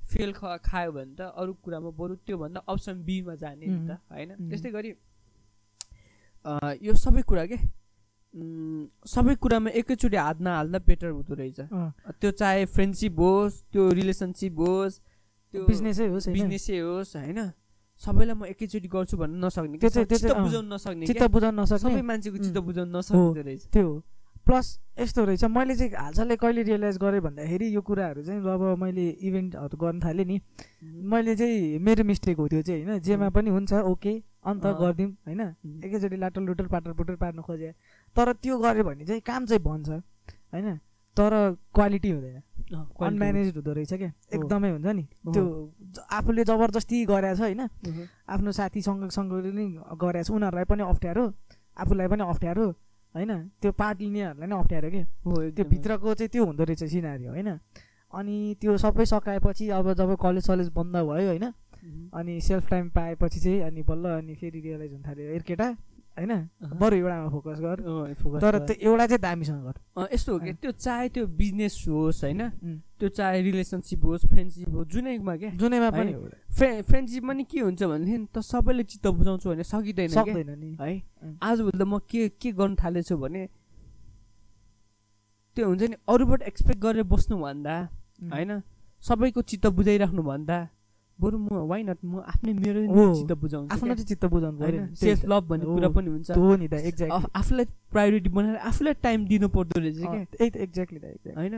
फेल 0.00 0.32
ख 0.32 0.56
खायो 0.64 0.92
भने 0.92 1.14
त 1.14 1.20
अरू 1.36 1.52
कुरामा 1.64 1.90
बरु 1.96 2.14
त्योभन्दा 2.26 2.60
अप्सन 2.66 3.02
बीमा 3.04 3.34
जाने 3.42 3.66
नि 3.66 3.88
त 3.88 3.90
होइन. 4.10 4.30
त्यस्तै 4.50 4.70
गरी 4.72 4.90
यो 6.82 6.94
सबै 6.94 7.22
कुरा 7.22 7.44
के 7.46 7.58
सबै 9.10 9.34
कुरामा 9.42 9.70
एकैचोटि 9.74 10.16
हात 10.16 10.40
नहाल्दा 10.40 10.78
बेटर 10.86 11.10
हुँदो 11.10 11.34
रहेछ। 11.34 11.60
त्यो 12.20 12.30
चाहे 12.30 12.64
फ्रेन्डसिप 12.74 13.18
होस् 13.18 13.62
त्यो 13.72 13.88
रिलेसनसिप 14.00 14.58
होस् 14.58 15.00
त्यो 15.54 15.64
बिजनेसै 15.66 16.06
होस् 16.08 16.28
बिजनेसै 16.28 16.78
होस् 16.78 17.16
होइन? 17.16 17.40
सबैलाई 18.00 18.34
म 18.34 18.44
एकैचोटि 18.54 18.88
गर्छु 18.88 19.16
भन्नु 19.18 19.36
नसक्ने 19.46 19.76
बुझाउनु 19.76 20.74
नसक्ने 20.74 21.06
चित्त। 21.06 21.22
बुझाउन 21.28 21.60
नसक्ने। 21.60 21.78
सबै 21.84 22.02
मान्छेको 22.06 22.38
चित्त. 22.38 22.58
बुझाउनु 22.64 22.98
नसक्ने। 22.98 23.42
रहेछ। 23.42 23.66
त्यो 23.74 23.84
हो। 23.84 23.98
प्लस 24.46 24.66
यस्तो 24.98 25.24
रहेछ 25.24 25.44
मैले 25.52 25.74
चाहिँ 25.76 25.92
हालसालै 25.92 26.36
कहिले 26.40 26.62
रियलाइज 26.64 26.96
गरेँ 26.96 27.20
भन्दाखेरि 27.20 27.66
यो 27.74 27.80
कुराहरू 27.82 28.22
चाहिँ 28.24 28.40
जब 28.40 28.62
मैले 28.80 29.04
इभेन्टहरू 29.20 29.76
गर्न 29.76 29.98
थालेँ 30.00 30.24
नि 30.24 30.36
मैले 31.04 31.36
चाहिँ 31.36 31.78
मेरो 31.78 32.02
मिस्टेक 32.08 32.36
हो 32.38 32.46
त्यो 32.48 32.62
चाहिँ 32.62 32.84
होइन? 32.86 32.98
जेमा. 33.04 33.28
पनि 33.36 33.50
हुन्छ 33.50 33.72
ओके 33.84 34.12
अन्त। 34.44 34.66
गरिदिउँ 34.66 35.10
होइन. 35.26 35.40
एकैचोटि 35.84 36.16
लाटल 36.16 36.42
लुटर 36.42 36.66
पाटर 36.66 36.92
पुटर 36.92 37.14
पार्नु 37.16 37.42
खोजे। 37.42 37.72
तर 38.16 38.32
त्यो 38.32 38.58
गऱ्यो 38.58 38.84
भने 38.84 39.04
चाहिँ 39.04 39.20
काम 39.20 39.46
चाहिँ 39.46 39.62
बन्छ 39.62 39.88
होइन? 40.52 40.78
तर 41.16 41.32
क्वालिटी 41.74 42.10
हुँदैन। 42.10 42.40
अनम्यानेज 42.70 43.54
हुँदो 43.56 43.72
रहेछ 43.72 43.92
क्या? 43.94 44.12
एकदमै 44.32 44.70
हुन्छ 44.70 44.86
नि। 44.86 45.04
त्यो 45.28 45.42
आफूले 46.10 46.44
जबरजस्ती 46.44 47.04
गरेछ 47.04 47.40
होइन. 47.40 47.60
आफ्नो 48.28 48.50
साथी 48.52 48.80
सँगसँगले 48.80 49.50
नि 49.50 49.66
गरेछ 49.98 50.30
उनीहरूलाई 50.30 50.64
पनि 50.64 50.82
अप्ठ्यारो 50.88 51.24
आफूलाई 51.76 52.08
पनि 52.08 52.22
अप्ठ्यारो 52.24 52.66
होइन? 53.14 53.32
त्यो 53.60 53.70
पार्ट 53.74 53.96
लिनेहरूलाई 54.00 54.48
नि 54.48 54.54
अप्ठ्यारो 54.54 54.88
के 54.90 55.02
हो, 55.26 55.50
त्यो। 55.50 55.64
भित्रको 55.66 56.14
चाहिँ 56.14 56.30
त्यो 56.30 56.44
हुँदो 56.46 56.64
रहेछ 56.64 56.84
सिनारी 56.84 57.26
होइन? 57.26 57.50
अनि 58.12 58.36
त्यो 58.60 58.76
सबै 58.78 59.04
सकाएपछि 59.06 59.68
अब 59.70 59.92
जब 59.94 60.14
कलेज 60.16 60.44
सलेज 60.46 60.68
बन्द 60.70 60.96
भयो 60.96 61.26
होइन. 61.26 61.46
अनि 62.14 62.40
सेल्फ 62.40 62.68
टाइम 62.70 62.88
पाएपछि 62.90 63.40
चाहिँ 63.40 63.60
अनि 63.62 63.82
बल्ल 63.82 64.04
अनि 64.18 64.34
फेरि 64.34 64.60
रियलाइज 64.60 64.92
हुन 64.92 65.02
थाल्यो 65.02 65.40
केटा 65.46 65.68
होइन। 66.10 66.32
बरु 66.80 66.96
एउटामा 66.96 67.28
फोकस 67.30 67.58
गर 67.60 67.76
तर। 68.40 68.58
त्यो 68.66 68.90
एउटा 68.90 69.06
चाहिँ 69.06 69.20
दामीसँग 69.20 69.62
गर 69.64 70.08
यस्तो 70.12 70.32
हो 70.32 70.38
कि। 70.38 70.52
त्यो 70.52 70.72
चाहे 70.72 71.08
त्यो 71.08 71.26
बिजनेस 71.26 71.74
होस् 71.88 72.24
होइन. 72.24 72.42
त्यो 72.98 73.08
चाहे 73.08 73.42
रिलेसनसिप 73.42 74.04
होस् 74.04 74.26
फ्रेन्डसिप 74.26 74.68
होस् 74.68 74.88
जुनैमा 74.90 75.36
क्या 75.36 75.50
जुनैमा 75.56 75.90
पनि। 75.90 76.12
फ्रे 76.50 76.82
फ्रेन्डसिपमा 76.82 77.32
नि 77.32 77.44
के 77.44 77.60
हुन्छ 77.60 77.82
भनेदेखि 77.82 78.26
त 78.34 78.40
सबैले 78.42 78.82
चित्त 78.84 79.06
बुझाउँछु 79.06 79.48
भने 79.48 79.64
सकिँदैन 79.64 80.08
सक्दैन 80.08 80.50
नि 80.58 80.70
है. 80.80 80.92
आजभोलि 81.40 81.78
त 81.78 81.82
म 81.82 81.98
के 82.04 82.28
के 82.36 82.52
गर्न 82.52 82.74
थालेछु 82.74 83.16
भने 83.16 83.48
त्यो 85.56 85.66
हुन्छ 85.66 85.82
नि 85.82 85.96
अरूबाट 86.04 86.42
एक्सपेक्ट 86.42 86.80
गरेर 86.82 87.02
बस्नुभन्दा. 87.06 87.74
होइन 88.20 88.60
सबैको 89.02 89.40
चित्त 89.42 89.66
बुझाइराख्नु 89.72 90.22
भन्दा 90.22 90.58
बरु 91.20 91.38
म 91.38 91.48
वाइ 91.68 91.82
नट 91.82 91.98
म 92.04 92.20
आफ्नै 92.24 92.52
मेरो 92.54 92.80
हो। 92.88 93.04
चित्त 93.14 93.32
बुझाउँछु 93.34 93.74
आफ्नो। 93.74 93.94
चाहिँ 93.94 94.06
चित्त 94.06 94.24
बुझाउनु 94.26 94.58
पऱ्यो 94.58 94.86
सेल्फ। 94.96 95.24
लभ 95.26 95.42
भन्ने 95.48 95.64
हो। 95.64 95.74
कुरा 95.74 95.88
पनि 95.90 96.08
हुन्छ 96.10 96.30
हो 96.32 96.56
नि 96.56 96.68
त 96.68 96.72
एक्ज्याक्टली 96.82 97.16
आफ- 97.16 97.30
आफूलाई 97.34 97.64
प्रायोरिटी 97.90 98.28
बनाएर 98.30 98.56
आफूलाई 98.64 98.94
टाइम 99.02 99.26
दिनु 99.26 99.48
पर्दो 99.50 99.80
रहेछ 99.80 99.98
क्या 99.98 100.62
एक्ज्याक्टली 100.62 100.98
त 100.98 101.36
होइन 101.36 101.54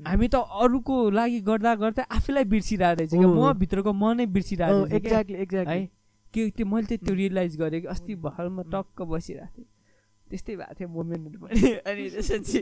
हामी 0.00 0.28
त 0.28 0.34
अरूको 0.58 0.94
लागि 1.10 1.40
गर्दा 1.42 1.74
गर्दा 1.76 2.02
आफूलाई 2.10 2.44
बिर्सिरहेको 2.46 2.98
रहेछ 2.98 3.10
क्या 3.12 3.20
हो। 3.22 3.34
म 3.34 3.52
भित्रको 3.58 3.92
म 3.92 4.12
नै 4.14 4.26
बिर्सिरहेको। 4.28 4.86
एक्ज्याक्टली 4.94 5.36
है 5.36 5.42
एक्ज्याक्टली 5.42 5.86
के 6.34 6.48
त्यो 6.52 6.66
मैले 6.66 6.86
चाहिँ 6.86 6.98
त्यो 7.00 7.14
रियलाइज 7.16 7.56
गरेँ 7.56 7.80
कि 7.80 7.86
अस्ति 7.88 8.14
उम्. 8.14 8.22
भर्खर 8.22 8.48
म 8.48 8.58
उम्. 8.58 8.70
टक्क 8.70 9.02
बसिरहेको 9.04 9.52
थिएँ 9.52 9.66
त्यस्तै 10.30 10.54
भएको 10.56 10.74
थियो 10.74 10.88
मोमेन्टहरू 10.88 11.38
पनि 11.40 11.52
अनि 11.88 12.04
त्यसपछि 12.08 12.58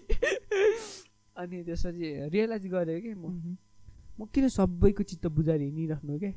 अनि 1.37 1.57
त्यसपछि 1.63 2.09
रियलाइज 2.29 2.67
गरेँ 2.67 3.01
कि 3.01 3.13
म 3.15 3.57
म 4.19 4.27
किन 4.35 4.49
सबैको 4.49 5.03
चित्त 5.03 5.27
बुझाएर 5.27 5.61
हिँडिराख्नु 5.61 6.19
क्या 6.19 6.33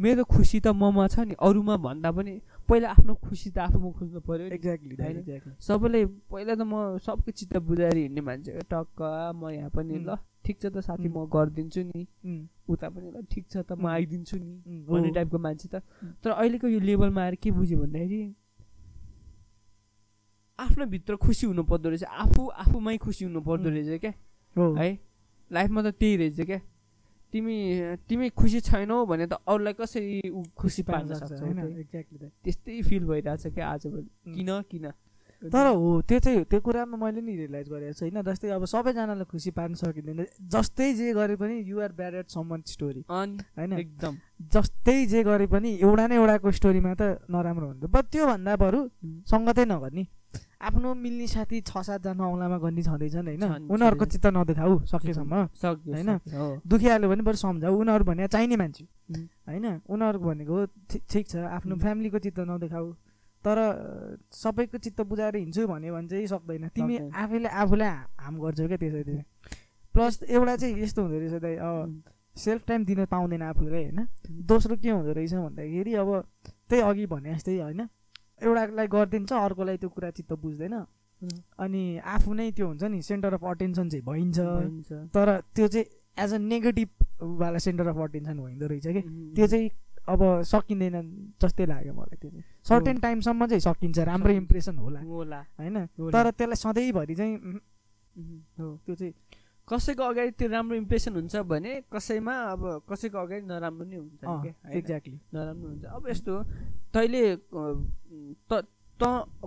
मेरो 0.00 0.24
खुसी 0.24 0.60
त 0.64 0.72
ममा 0.72 1.06
छ 1.12 1.28
नि 1.28 1.34
अरूमा 1.36 1.76
भन्दा 1.76 2.10
पनि 2.16 2.40
पहिला 2.64 2.88
आफ्नो 2.90 3.14
खुसी 3.20 3.50
त 3.52 3.58
आफूमा 3.68 3.90
खोज्नु 4.00 4.20
पऱ्यो 4.24 4.46
एक्ज्याक्टली 4.56 4.96
होइन? 4.96 5.52
सबैले 5.60 6.00
पहिला 6.32 6.54
त 6.56 6.64
म 6.64 6.96
सबको 7.04 7.30
चित्त 7.36 7.56
बुझाएर 7.68 7.96
हिँड्ने 7.96 8.20
मान्छे। 8.24 8.64
टक्क 8.64 9.00
म 9.36 9.50
यहाँ 9.52 9.70
पनि 9.76 9.98
ल 10.00 10.16
ठिक 10.40 10.56
छ 10.56 10.72
त 10.72 10.80
साथी 10.80 11.08
म 11.12 11.28
गरिदिन्छु 11.28 11.80
नि। 11.84 12.08
उता 12.64 12.88
पनि 12.88 13.12
ल 13.12 13.20
ठिक 13.28 13.44
छ 13.52 13.56
त 13.60 13.76
म. 13.76 13.92
आइदिन्छु 13.92 14.36
नि। 14.40 14.88
भन्ने 14.88 15.10
टाइपको 15.12 15.38
मान्छे 15.38 15.68
त. 15.68 15.84
तर 16.24 16.30
अहिलेको 16.32 16.68
यो 16.68 16.80
लेभलमा 16.80 17.20
आएर 17.20 17.34
के 17.36 17.50
बुझ्यो 17.52 17.78
भन्दाखेरि 17.84 18.20
आफ्नो 20.58 20.86
भित्र 20.86 21.16
खुसी 21.16 21.46
हुनु 21.46 21.62
पर्दो 21.68 21.88
रहेछ 21.88 22.04
आफू 22.24 22.46
आफूमै 22.64 22.96
खुसी 23.04 23.24
हुनु 23.24 23.40
पर्दो. 23.44 23.68
रहेछ 23.68 24.00
क्या? 24.00 24.12
हो। 24.56 24.72
है? 24.80 24.90
लाइफमा 25.50 25.82
त 25.82 25.92
त्यही 26.00 26.16
रहेछ 26.16 26.40
क्या? 26.40 26.60
तिमी 27.32 27.56
तिमी 28.08 28.28
खुसी 28.30 28.60
छैनौ 28.60 29.04
भने 29.06 29.26
त 29.26 29.38
अरूलाई 29.46 29.72
कसरी 29.72 30.20
खुसी 30.56 30.82
पार्न 30.82 31.14
सक्छौ 31.14 31.44
होइन। 31.46 31.58
एक्ज्याक्टली 31.78 32.28
त्यस्तै 32.44 32.80
फिल 32.82 33.04
भइरहेछ 33.06 33.46
क्या 33.54 33.68
आजभोलि. 33.68 34.10
किन 34.34 34.50
किन 34.70 34.86
तर 35.42 35.66
हो 35.72 36.02
त्यो 36.04 36.18
चाहिँ 36.20 36.44
त्यो 36.44 36.60
कुरामा 36.60 36.96
मैले 37.00 37.20
नि 37.20 37.32
रियलाइज 37.36 37.68
गरेको 37.68 37.92
छु 37.96 38.04
होइन? 38.04 38.20
जस्तै 38.22 38.48
अब 38.52 38.64
सबैजनालाई 38.64 39.24
खुसी 39.24 39.50
पार्न 39.56 39.74
सकिँदैन। 39.74 40.26
जस्तै 40.52 40.92
जे 40.94 41.12
गरे 41.16 41.36
पनि 41.40 41.64
युआर 41.64 41.92
ब्याड 41.96 42.14
एट 42.14 42.28
समन 42.28 42.60
स्टोरी 42.66 43.04
होइन? 43.08 43.72
एकदम। 43.72 44.14
जस्तै 44.52 45.06
जे 45.06 45.24
गरे 45.24 45.46
पनि 45.48 45.70
एउटा 45.80 46.06
न 46.06 46.12
एउटाको 46.12 46.50
स्टोरीमा 46.52 46.92
त 46.92 47.24
नराम्रो 47.24 47.66
हुन्छ। 47.66 47.84
बट 47.88 48.04
त्योभन्दा 48.12 48.56
बरु. 48.56 48.80
सङ्गतै 49.24 49.64
नगर्ने। 49.64 50.04
आफ्नो 50.60 50.88
मिल्ने 50.94 51.26
साथी 51.26 51.60
छ 51.64 51.72
सातजना 51.80 52.20
औँलामा 52.20 52.58
गर्ने 52.60 52.82
छँदैछन् 52.84 53.26
होइन? 53.32 53.44
उनीहरूको। 53.72 54.04
चित्त 54.04 54.26
नदेखाऊ 54.28 54.74
सकेसम्म 54.92 55.34
होइन? 55.56 56.10
दुखिहाल्यो 56.68 57.08
भने 57.08 57.22
बरु 57.24 57.38
सम्झाऊ। 57.40 57.74
उनीहरू 57.80 58.04
भने 58.04 58.28
चाहिने 58.28 58.56
मान्छे. 58.60 58.84
होइन? 59.48 59.66
उनीहरूको 59.88 60.26
भनेको 60.28 60.56
ठिक 61.08 61.24
छ। 61.26 61.36
आफ्नो. 61.48 61.80
फ्यामिलीको 61.80 62.18
चित्त 62.20 62.40
नदेखाऊ। 62.44 62.92
तर 63.44 63.58
सबैको 64.32 64.78
चित्त 64.78 65.00
बुझाएर 65.02 65.36
हिँड्छु 65.36 65.66
भन्यो 65.66 65.94
भने 65.94 66.08
चाहिँ 66.08 66.26
सक्दैन 66.26 66.68
तिमी। 66.68 66.96
आफैले 67.14 67.48
आफूलाई 67.48 67.88
हार्म 67.88 68.38
गर्छौ 68.40 68.66
क्या 68.68 68.76
त्यसरी 68.76 69.18
प्लस 69.94 70.22
एउटा 70.22 70.56
चाहिँ 70.56 70.82
यस्तो 70.82 71.02
हुँदो 71.02 71.18
रहेछ 71.18 71.42
दाइ. 71.42 71.56
सेल्फ 72.36 72.66
टाइम 72.66 72.84
दिन 72.84 73.04
पाउँदैन 73.06 73.42
आफूले 73.42 73.70
होइन 73.74 74.06
दोस्रो 74.46 74.76
के 74.76 74.90
हुँदो 74.90 75.12
रहेछ 75.12 75.34
भन्दाखेरि 75.34 75.94
अब 75.94 76.10
त्यही 76.68 76.82
अघि 76.82 77.06
भने 77.06 77.34
जस्तै 77.34 77.58
होइन 77.58 77.80
एउटालाई 77.80 78.86
गरिदिन्छ 78.86 79.32
अर्कोलाई 79.32 79.76
त्यो 79.76 79.88
कुरा 79.88 80.10
चित्त 80.10 80.32
बुझ्दैन. 80.32 80.74
अनि 81.58 81.82
आफू 81.98 82.34
नै 82.34 82.50
त्यो 82.52 82.66
हुन्छ 82.66 82.82
नि 82.84 83.02
सेन्टर 83.02 83.34
अफ 83.34 83.44
अटेन्सन 83.44 83.88
चाहिँ 83.88 84.04
भइन्छ। 84.04 84.38
तर 85.12 85.40
त्यो 85.54 85.68
चाहिँ 85.68 85.86
एज 86.18 86.34
अ 86.34 86.38
नेगेटिभ 86.38 86.88
वाला 87.40 87.58
सेन्टर 87.58 87.86
अफ 87.88 87.98
अटेन्सन 87.98 88.38
भइँदो 88.38 88.66
रहेछ 88.66 88.86
कि. 88.86 89.02
त्यो 89.36 89.46
चाहिँ 89.46 89.68
अब 90.08 90.20
सकिँदैन 90.42 90.96
जस्तै 91.42 91.66
लाग्यो 91.66 91.92
मलाई 91.92 92.16
त्यो 92.20 92.30
चाहिँ। 92.30 92.44
सर्टेन 92.64 92.96
टाइमसम्म 93.00 93.46
चाहिँ 93.46 93.60
सकिन्छ 93.60 93.98
राम्रो। 93.98 94.32
इम्प्रेसन 94.32 94.76
होला। 94.78 95.00
होला। 95.00 95.40
होइन। 95.58 95.86
तर 96.10 96.30
त्यसलाई 96.30 96.56
सधैँभरि 96.56 97.14
चाहिँ. 97.14 97.36
हो 98.58 98.66
त्यो 98.86 98.94
चाहिँ। 98.94 99.14
कसैको 99.68 100.02
अगाडि 100.02 100.30
त्यो 100.34 100.48
राम्रो 100.50 100.76
इम्प्रेसन 100.76 101.14
हुन्छ 101.14 101.36
भने 101.46 101.72
कसैमा 101.92 102.34
अब 102.52 102.82
कसैको 102.90 103.18
अगाडि 103.18 103.46
नराम्रो 103.46 103.84
नै 103.86 103.96
हुन्छ? 103.96 104.20
एक्ज्याक्टली 104.74 105.18
नराम्रो 105.34 105.68
हुन्छ। 105.68 105.84
अब 105.84 106.08
यस्तो 106.10 106.32
तैँले 106.90 107.22
त 108.50 108.66
त 109.00 109.02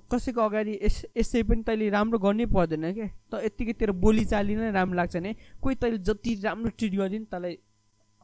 कसैको 0.09 0.41
अगाडि 0.41 0.79
यस 0.81 1.05
यसै 1.17 1.43
पनि 1.43 1.61
तैँले 1.61 1.89
राम्रो 1.89 2.17
गर्नै 2.19 2.45
पर्दैन 2.49 2.93
क्या। 2.93 3.07
त 3.29 3.43
यत्तिकै 3.43 3.73
तेरो 3.73 3.93
बोलीचाली 3.93 4.55
नै 4.55 4.71
राम्रो 4.71 4.95
लाग्छ 4.95 5.15
भने 5.17 5.35
कोही 5.61 5.75
तैँले 5.75 5.97
जति 6.07 6.31
राम्रो 6.41 6.69
ट्रिट 6.73 6.93
गरिदियो 6.95 7.19
नि 7.19 7.27
तँलाई 7.27 7.53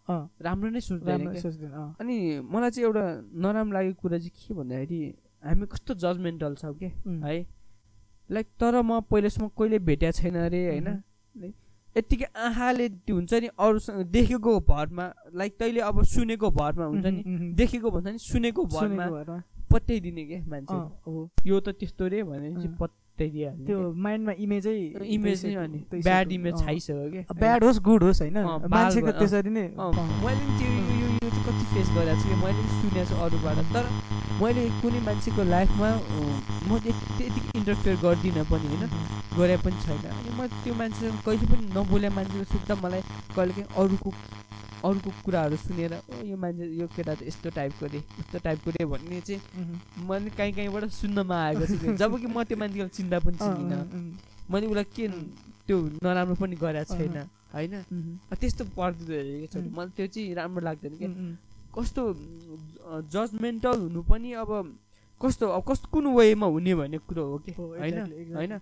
राम्रो 0.09 0.69
नै 0.69 0.81
सोच्दैन 0.81 1.27
अनि 1.99 2.15
मलाई 2.41 2.69
चाहिँ 2.71 2.85
एउटा 2.87 3.03
नराम्रो 3.45 3.73
लागेको 3.73 4.01
कुरा 4.01 4.17
चाहिँ 4.17 4.31
के 4.37 4.53
भन्दाखेरि 4.53 5.01
हामी 5.45 5.65
कस्तो 5.71 5.93
जजमेन्टल 6.03 6.55
छौँ 6.55 6.73
उम्. 6.73 7.23
है? 7.23 7.45
लाइक 8.29 8.47
तर 8.59 8.81
म 8.81 8.99
पहिलेसम्म 9.09 9.47
कहिले 9.57 9.79
भेटेको 9.79 10.11
छैन 10.11 10.35
अरे 10.35 10.61
होइन? 10.67 10.89
यत्तिकै 11.95 12.25
आँखाले 12.37 12.87
त्यो 12.89 13.15
हुन्छ 13.15 13.33
नि 13.33 13.47
अरूसँग 13.59 14.01
देखेको 14.13 14.59
भरमा 14.69 15.05
लाइक 15.33 15.51
तैँले 15.59 15.81
अब 15.81 16.03
सुनेको 16.05 16.49
भरमा 16.51 16.85
हुन्छ 16.85 17.05
नि 17.05 17.53
देखेको 17.57 17.91
भन्छ 17.91 18.07
नि 18.07 18.17
सुनेको 18.21 18.65
भरमा 18.65 19.05
पत्याइदिने 19.71 20.23
क्या 20.25 20.41
मान्छे। 20.49 21.49
यो 21.49 21.59
त 21.59 21.69
त्यस्तो 21.79 22.07
रे 22.07 22.23
भनेपछि 22.23 22.67
त्यो। 23.19 23.79
माइन्डमा 24.05 24.33
इमेजै 24.45 24.75
इमेज 25.15 25.45
नै 25.45 25.55
अनि 25.63 25.79
ब्याड 26.07 26.31
इमेज 26.31 26.53
छाइसक्यो 26.63 27.09
क्या 27.11 27.23
ब्याड 27.39 27.63
होस् 27.63 27.79
गुड 27.89 28.03
होस् 28.03 28.21
होइन। 28.21 28.37
मान्छेको। 28.75 29.11
त्यसरी 29.19 29.49
नै 29.49 29.65
मैले 30.23 30.45
त्यो 30.59 30.69
यो 31.01 31.07
चाहिँ 31.19 31.43
कति 31.45 31.65
फेस 31.73 31.87
गरेको 31.95 32.15
छु 32.21 32.25
कि? 32.29 32.35
मैले 32.43 32.63
सुनेको 32.79 33.05
छु 33.09 33.15
अरूबाट 33.25 33.57
तर 33.75 33.85
मैले 34.41 34.61
कुनै 34.81 34.99
मान्छेको 35.07 35.43
लाइफमा 35.53 35.89
म 36.67 36.79
त्यति 36.83 37.05
त्यति 37.17 37.39
इन्टरफेयर 37.59 37.95
गर्दिनँ 38.03 38.45
पनि 38.51 38.67
होइन? 38.71 38.83
गरे 39.37 39.55
पनि 39.63 39.77
छैन। 39.83 40.03
अनि 40.09 40.29
म 40.37 40.39
त्यो 40.63 40.73
मान्छेसँग 40.79 41.17
कहिले 41.25 41.45
पनि 41.51 41.65
नबोले 41.75 42.09
मान्छेको 42.17 42.45
सुत्दा 42.53 42.73
मलाई 42.83 43.01
कहिले 43.35 43.53
काहीँ 43.53 43.67
अरूको 43.81 44.09
अरूको 44.79 45.09
कुराहरू 45.25 45.55
सुनेर 45.57 45.93
ओ 45.93 46.21
यो 46.23 46.35
मान्छे 46.37 46.65
यो 46.79 46.87
केटा 46.95 47.13
त 47.15 47.21
यस्तो 47.23 47.49
टाइपको 47.51 47.85
रे 47.85 47.99
यस्तो 47.99 48.37
टाइपको 48.39 48.69
रे 48.71 48.85
भन्ने 48.85 49.19
चाहिँ 49.21 49.41
मैले 50.07 50.29
काहीँ 50.31 50.53
काहीँबाट 50.55 50.83
सुन्नमा 50.95 51.37
आएको 51.45 51.65
छु 51.65 51.77
कि 51.79 51.95
जब 51.97 52.11
कि 52.17 52.27
म 52.27 52.43
त्यो 52.43 52.57
मान्छेको 52.57 52.87
चिन्ता 52.97 53.17
पनि 53.19 53.37
अँ, 53.39 53.87
मैले 54.51 54.65
उसलाई 54.67 54.87
के 54.95 55.07
त्यो 55.67 55.77
नराम्रो 56.03 56.35
पनि 56.35 56.55
गरेको 56.55 56.95
छैन 56.95 57.17
होइन? 57.53 57.73
त्यस्तो 58.31 58.63
पर्दो 58.77 59.03
रहेछ. 59.09 59.53
मलाई 59.69 59.91
त्यो 59.97 60.07
चाहिँ 60.07 60.33
राम्रो 60.35 60.61
लाग्दैन 60.65 60.93
क्या 60.97 61.09
उम्, 61.09 61.35
कस्तो 61.75 62.01
जजमेन्टल 63.13 63.77
हुनु 63.81 64.01
पनि 64.03 64.29
अब 64.41 64.51
कस्तो 65.21 65.45
अब 65.49 65.63
कस्तो 65.67 65.87
कुन 65.91 66.05
वेमा 66.15 66.47
हुने 66.47 66.73
भन्ने 66.75 66.97
कुरो 67.07 67.23
हो 67.25 67.37
कि? 67.45 67.51
होइन. 67.51 67.97
होइन? 68.35 68.53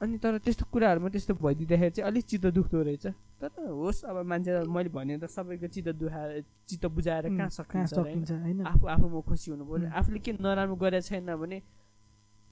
अनि 0.00 0.16
तर 0.16 0.38
त्यस्तो 0.40 0.64
कुराहरूमा 0.72 1.08
त्यस्तो 1.12 1.34
भइदिँदाखेरि 1.36 1.90
चाहिँ 1.92 2.06
अलिक 2.08 2.24
चित्त 2.24 2.46
दुख्दो 2.56 2.78
रहेछ। 2.82 3.06
तर 3.36 3.48
होस् 3.68 4.04
अब 4.08 4.16
मान्छे 4.24 4.64
मैले 4.64 4.88
भने 4.88 5.18
त 5.20 5.28
सबैको 5.28 5.68
चित्त 5.68 5.88
दुखाएर 6.00 6.40
चित्त 6.68 6.84
बुझाएर 6.88 7.24
कहाँ 7.36 7.48
सकिन्छ 7.48 8.30
होइन? 8.32 8.64
आफू 8.64 8.86
आफूमा 8.86 9.20
खुसी 9.28 9.50
हुनु 9.50 9.64
पर्यो. 9.68 9.88
आफूले 9.92 10.18
के 10.24 10.32
नराम्रो 10.40 10.76
गरेको 10.76 11.04
छैन 11.04 11.28
भने 11.36 11.58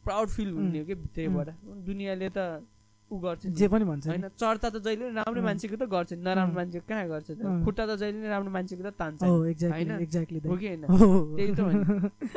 प्राउड 0.04 0.28
फिल 0.28 0.50
हुने 0.52 0.78
हो 0.78 0.84
कि 0.84 0.94
भित्रैबाट 0.94 1.48
दुनियाँले 1.88 2.28
त 2.36 2.38
ऊ 3.08 3.18
गर्छ। 3.18 3.46
जे 3.48 3.66
पनि 3.68 3.84
भन्छ। 3.88 4.06
होइन 4.08 4.28
चर्चा 4.36 4.68
त 4.68 4.76
जहिले 4.84 5.04
पनि 5.04 5.14
राम्रो. 5.16 5.42
मान्छेको 5.42 5.76
त 5.76 5.84
गर्छ 5.88 6.12
नि। 6.12 6.22
नराम्रो. 6.22 6.54
मान्छेको 6.54 6.86
कहाँ 6.88 7.06
गर्छ. 7.08 7.28
खुट्टा 7.64 7.84
त 7.88 7.90
जहिले 7.96 8.18
नै 8.20 8.28
राम्रो 8.28 8.52
मान्छेको 8.52 8.82
त 8.84 8.92
तान्छ। 9.00 9.20
एक्ज्याक्टली 9.24 10.38
हो 10.44 10.56
कि 10.56 10.68
होइन। 10.68 10.84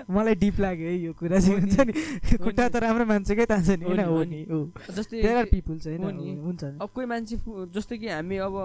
मलाई 0.15 0.35
डिप 0.39 0.59
लाग्यो 0.63 0.87
है 0.87 0.95
यो 0.95 1.11
कुरा 1.19 1.39
चाहिँ। 1.39 1.59
हुन्छ 1.59 1.77
नि। 1.87 1.93
खुट्टा 2.39 2.63
त 2.71 2.75
राम्रो 2.79 3.05
मान्छेकै 3.11 3.45
तान्छ 3.51 3.69
नि 3.75 3.85
हो 3.85 3.91
होइन 3.91 4.29
नि, 4.29 4.41
हो 4.47 4.59
जस्तै 4.95 5.43
पिपुल 5.51 5.77
चाहिँ 5.79 5.99
हुन्छ। 5.99 6.63
अब 6.79 6.89
कोही 6.95 7.07
मान्छे 7.11 7.35
जस्तै 7.75 7.97
कि 7.99 8.07
हामी 8.07 8.37
अब 8.47 8.55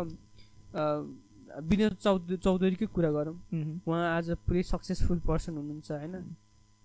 विनोद 1.67 1.95
चौध 1.97 2.37
चौधरीकै 2.39 2.87
कुरा 2.93 3.11
गरौँ। 3.11 3.37
उहाँ 3.83 4.05
आज 4.17 4.27
पुरै 4.47 4.63
सक्सेसफुल 4.63 5.19
पर्सन 5.27 5.57
हुनुहुन्छ 5.57 5.91
होइन? 5.91 6.15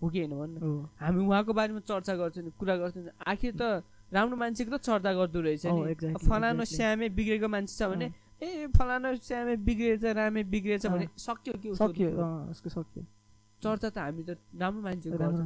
हो 0.02 0.10
कि 0.10 0.20
होइन 0.20 0.34
भन्नु? 0.34 0.60
हामी 0.98 1.20
उहाँको 1.22 1.52
बारेमा 1.54 1.82
चर्चा 1.86 2.14
गर्छौँ 2.16 2.44
नि 2.44 2.52
कुरा 2.58 2.76
गर्छौँ। 2.82 3.04
आखिर 3.22 3.54
त 3.54 3.84
राम्रो 4.13 4.36
मान्छेको 4.38 4.78
त 4.78 4.82
चर्चा 4.82 5.12
गर्दो 5.13 5.39
रहेछ 5.41 5.65
नि 5.65 5.82
अब 6.12 6.21
फलानु. 6.28 6.63
स्यामे 6.67 7.08
बिग्रेको 7.15 7.47
मान्छे 7.47 7.74
छ 7.80 7.82
भने 7.91 8.08
ए 8.43 8.67
फलानु 8.76 9.15
स्यामे 9.24 9.56
बिग्रेछ 9.63 10.04
रामे 10.19 10.41
बिग्रेछ 10.52 10.86
भने 10.86 11.08
सक्यो 11.15 11.54
कि 11.62 11.67
उसको 11.71 11.88
सक्यो 11.88 12.10
उसको 12.52 12.69
सक्यो 12.69 13.04
चर्चा 13.62 13.89
त 13.93 13.97
हामी 14.02 14.24
त 14.26 14.41
राम्रो. 14.58 15.45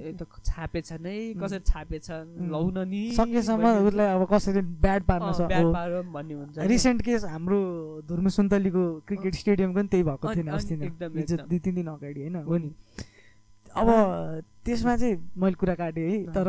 ए 0.00 0.16
त 0.16 0.24
छापेछन् 0.48 1.04
है 1.06 1.36
उम्. 1.36 1.40
कसरी 1.40 1.60
छापेछन् 1.60 2.28
उम्. 2.40 2.48
लौ 2.48 2.64
न 2.72 2.88
नि 2.88 3.02
सकेसम्म 3.12 3.64
उसलाई 3.84 4.08
अब 4.16 4.24
कसरी 4.32 4.60
ब्याड 4.80 5.02
पार्न 5.04 5.28
ब्याड। 5.44 5.66
पारौँ 5.76 6.04
भन्ने 6.08 6.34
हुन्छ। 6.34 6.56
रिसेन्ट 6.72 7.00
केस 7.04 7.24
हाम्रो 7.28 7.60
धुर्म 8.08 8.28
सुन्तलीको 8.32 8.84
क्रिकेट 9.06 9.34
स्टेडियम 9.44 9.70
पनि 9.76 9.88
त्यही 9.92 10.04
भएको 10.08 10.26
थिएन 10.34 10.48
अस्ति 10.56 10.74
नै 10.80 10.86
एकदम। 10.88 11.44
दुई 11.52 11.58
तिन 11.60 11.74
दिन 11.74 11.88
अगाडि 12.00 12.20
होइन 12.20 12.36
हो 12.48 12.56
नि 12.56 12.72
अब 13.76 13.88
त्यसमा 14.66 14.96
चाहिँ 14.96 15.16
मैले 15.36 15.56
कुरा 15.56 15.74
काटेँ 15.74 16.08
है। 16.10 16.18
तर 16.32 16.48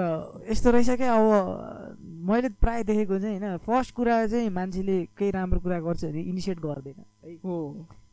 यस्तो 0.49 0.71
रहेछ 0.71 0.89
क्या 0.99 1.13
अब 1.15 1.97
मैले 2.27 2.49
प्रायः 2.59 2.83
देखेको 2.83 3.19
चाहिँ 3.19 3.39
होइन 3.39 3.57
फर्स्ट 3.65 3.95
कुरा 3.95 4.15
चाहिँ 4.27 4.49
मान्छेले 4.49 4.97
केही 5.17 5.31
राम्रो 5.31 5.59
कुरा 5.59 5.79
गर्छ 5.79 6.03
भने 6.05 6.21
इनिसिएट 6.21 6.59
गर्दैन 6.59 6.99
है 6.99 7.35
हो 7.45 7.55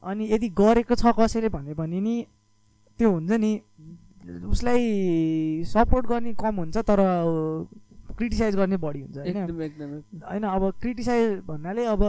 अनि 0.03 0.25
यदि 0.33 0.49
गरेको 0.55 0.95
छ 0.95 1.13
कसैले 1.19 1.49
भने 1.49 1.75
भने 1.75 2.01
नि 2.01 2.15
त्यो 2.99 3.11
हुन्छ 3.11 3.33
नि 3.33 3.53
उसलाई 4.47 4.83
सपोर्ट 5.67 6.07
गर्ने 6.07 6.33
कम 6.35 6.55
हुन्छ 6.57 6.77
तर 6.85 7.01
क्रिटिसाइज 8.17 8.57
गर्ने 8.57 8.77
बढी 8.77 9.01
हुन्छ 9.01 9.17
होइन 9.19 9.37
एकदम 9.37 9.63
एकदम 9.63 9.95
एकदम। 9.95 10.27
होइन 10.27 10.43
अब 10.45 10.63
क्रिटिसाइज 10.81 11.39
भन्नाले 11.47 11.85
अब 11.87 12.03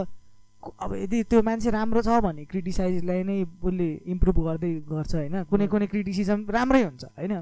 अब 0.60 0.93
यदि 0.95 1.23
त्यो 1.23 1.41
मान्छे 1.41 1.69
राम्रो 1.71 2.02
छ 2.02 2.19
भने 2.19 2.45
क्रिटिसाइजलाई 2.45 3.23
नै 3.23 3.43
उसले 3.63 3.89
इम्प्रुभ 4.06 4.38
गर्दै 4.45 4.71
गर्छ 4.89 5.15
होइन 5.15 5.43
कुनै। 5.49 5.67
कुनै 5.67 5.88
क्रिटिसिजम 5.88 6.45
राम्रै 6.49 6.84
हुन्छ 6.84 7.04
होइन 7.17 7.34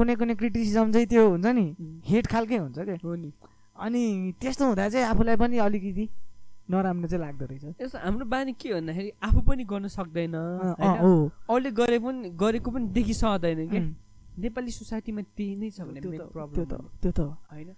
कुनै 0.00 0.14
कुनै 0.16 0.34
क्रिटिसिजम 0.40 0.92
चाहिँ 0.96 1.06
त्यो 1.12 1.28
हुन्छ 1.28 1.46
नि. 1.60 1.66
हेट 2.08 2.26
खालकै 2.32 2.58
हुन्छ 2.64 2.78
क्या 2.88 2.98
हो 3.04 3.14
नि। 3.14 3.30
अनि 3.76 4.02
त्यस्तो 4.40 4.64
हुँदा 4.66 4.88
चाहिँ 4.88 5.06
आफूलाई 5.12 5.36
पनि 5.36 5.56
अलिकति 5.68 6.08
नराम्रो 6.70 7.08
चाहिँ 7.08 7.22
लाग्दो 7.24 7.44
रहेछ। 7.50 7.64
यस्तो 7.82 7.98
हाम्रो 7.98 8.24
बानी 8.30 8.52
के 8.54 8.68
भन्दाखेरि 8.74 9.10
आफू 9.26 9.40
पनि 9.42 9.64
गर्न 9.66 9.86
सक्दैन 9.90 10.34
अरूले 10.38 11.70
गरे 11.80 11.98
पनि 11.98 12.30
गरेको 12.42 12.70
पनि 12.70 12.86
देखिसक्दैन 12.96 13.68
क्या 13.68 13.80
उम्, 13.80 13.94
नेपाली 14.38 14.70
सोसाइटीमा 14.70 15.22
त्यही 15.36 15.54
नै 15.58 15.70
छ 15.70 15.82
भने 15.82 16.00
त्यो 16.00 16.64
त 16.64 16.74
त्यो 17.02 17.10
त 17.10 17.20
होइन? 17.50 17.74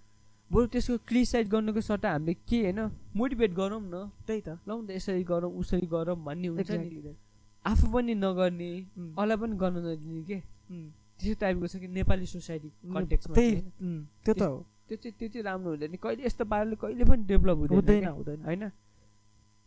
बरु 0.51 0.65
त्यसको 0.69 0.97
क्रिटिसाइड 1.09 1.47
गर्नुको 1.49 1.81
सट्टा 1.81 2.09
हामीले 2.13 2.33
के 2.45 2.59
होइन? 2.61 2.79
मोटिभेट 3.17 3.51
गरौँ 3.57 3.81
न। 3.81 4.13
त्यही 4.27 4.41
त। 4.45 4.61
लौ 4.67 4.77
त 4.85 4.89
यसरी 4.93 5.23
गरौँ 5.25 5.51
उसरी 5.57 5.87
गरौँ 5.89 6.17
भन्ने 6.21 6.47
हुन्छ 6.53 6.71
नि. 6.71 7.15
आफू 7.65 7.85
पनि 7.89 8.13
नगर्ने 8.13 8.71
अरूलाई 9.17 9.37
पनि 9.41 9.55
गर्न 9.57 9.77
नदिने 9.81 10.21
के? 10.29 10.37
त्यस्तो 11.19 11.39
टाइपको 11.39 11.67
छ 11.67 11.75
कि 11.77 11.87
नेपाली 11.87 12.25
सोसाइटी 12.25 12.69
कन्टेक्समा 12.93 13.33
त्यही 13.35 13.55
उम्, 13.81 13.99
त्यो 14.25 14.33
त 14.33 14.41
हो। 14.41 14.57
त्यो 14.87 14.97
चाहिँ 14.97 15.15
त्यो 15.19 15.27
चाहिँ 15.29 15.43
राम्रो 15.43 15.69
हुँदैन। 15.69 15.95
कहिले 16.03 16.25
यस्तो 16.25 16.43
पाराले 16.45 16.75
कहिले 16.75 17.03
पनि 17.05 17.23
डेभलप 17.23 17.57
हुँदैन 17.71 18.07
हुँदैन 18.07 18.41
होइन? 18.43 18.63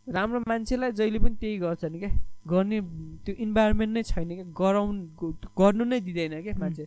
राम्रो 0.06 0.40
मान्छेलाई 0.46 0.92
जहिले 0.92 1.18
पनि 1.18 1.36
त्यही 1.40 1.58
गर्छन् 1.58 1.98
क्या। 1.98 2.10
गर्ने 2.46 2.78
त्यो 3.24 3.34
इन्भाइरोमेन्ट 3.34 3.92
नै 3.94 4.02
छैन 4.02 4.28
क्या। 4.28 4.44
गराउनु 4.54 5.32
गर्नु 5.58 5.84
नै 5.84 6.00
दिँदैन 6.00 6.42
क्या. 6.42 6.54
मान्छे। 6.58 6.86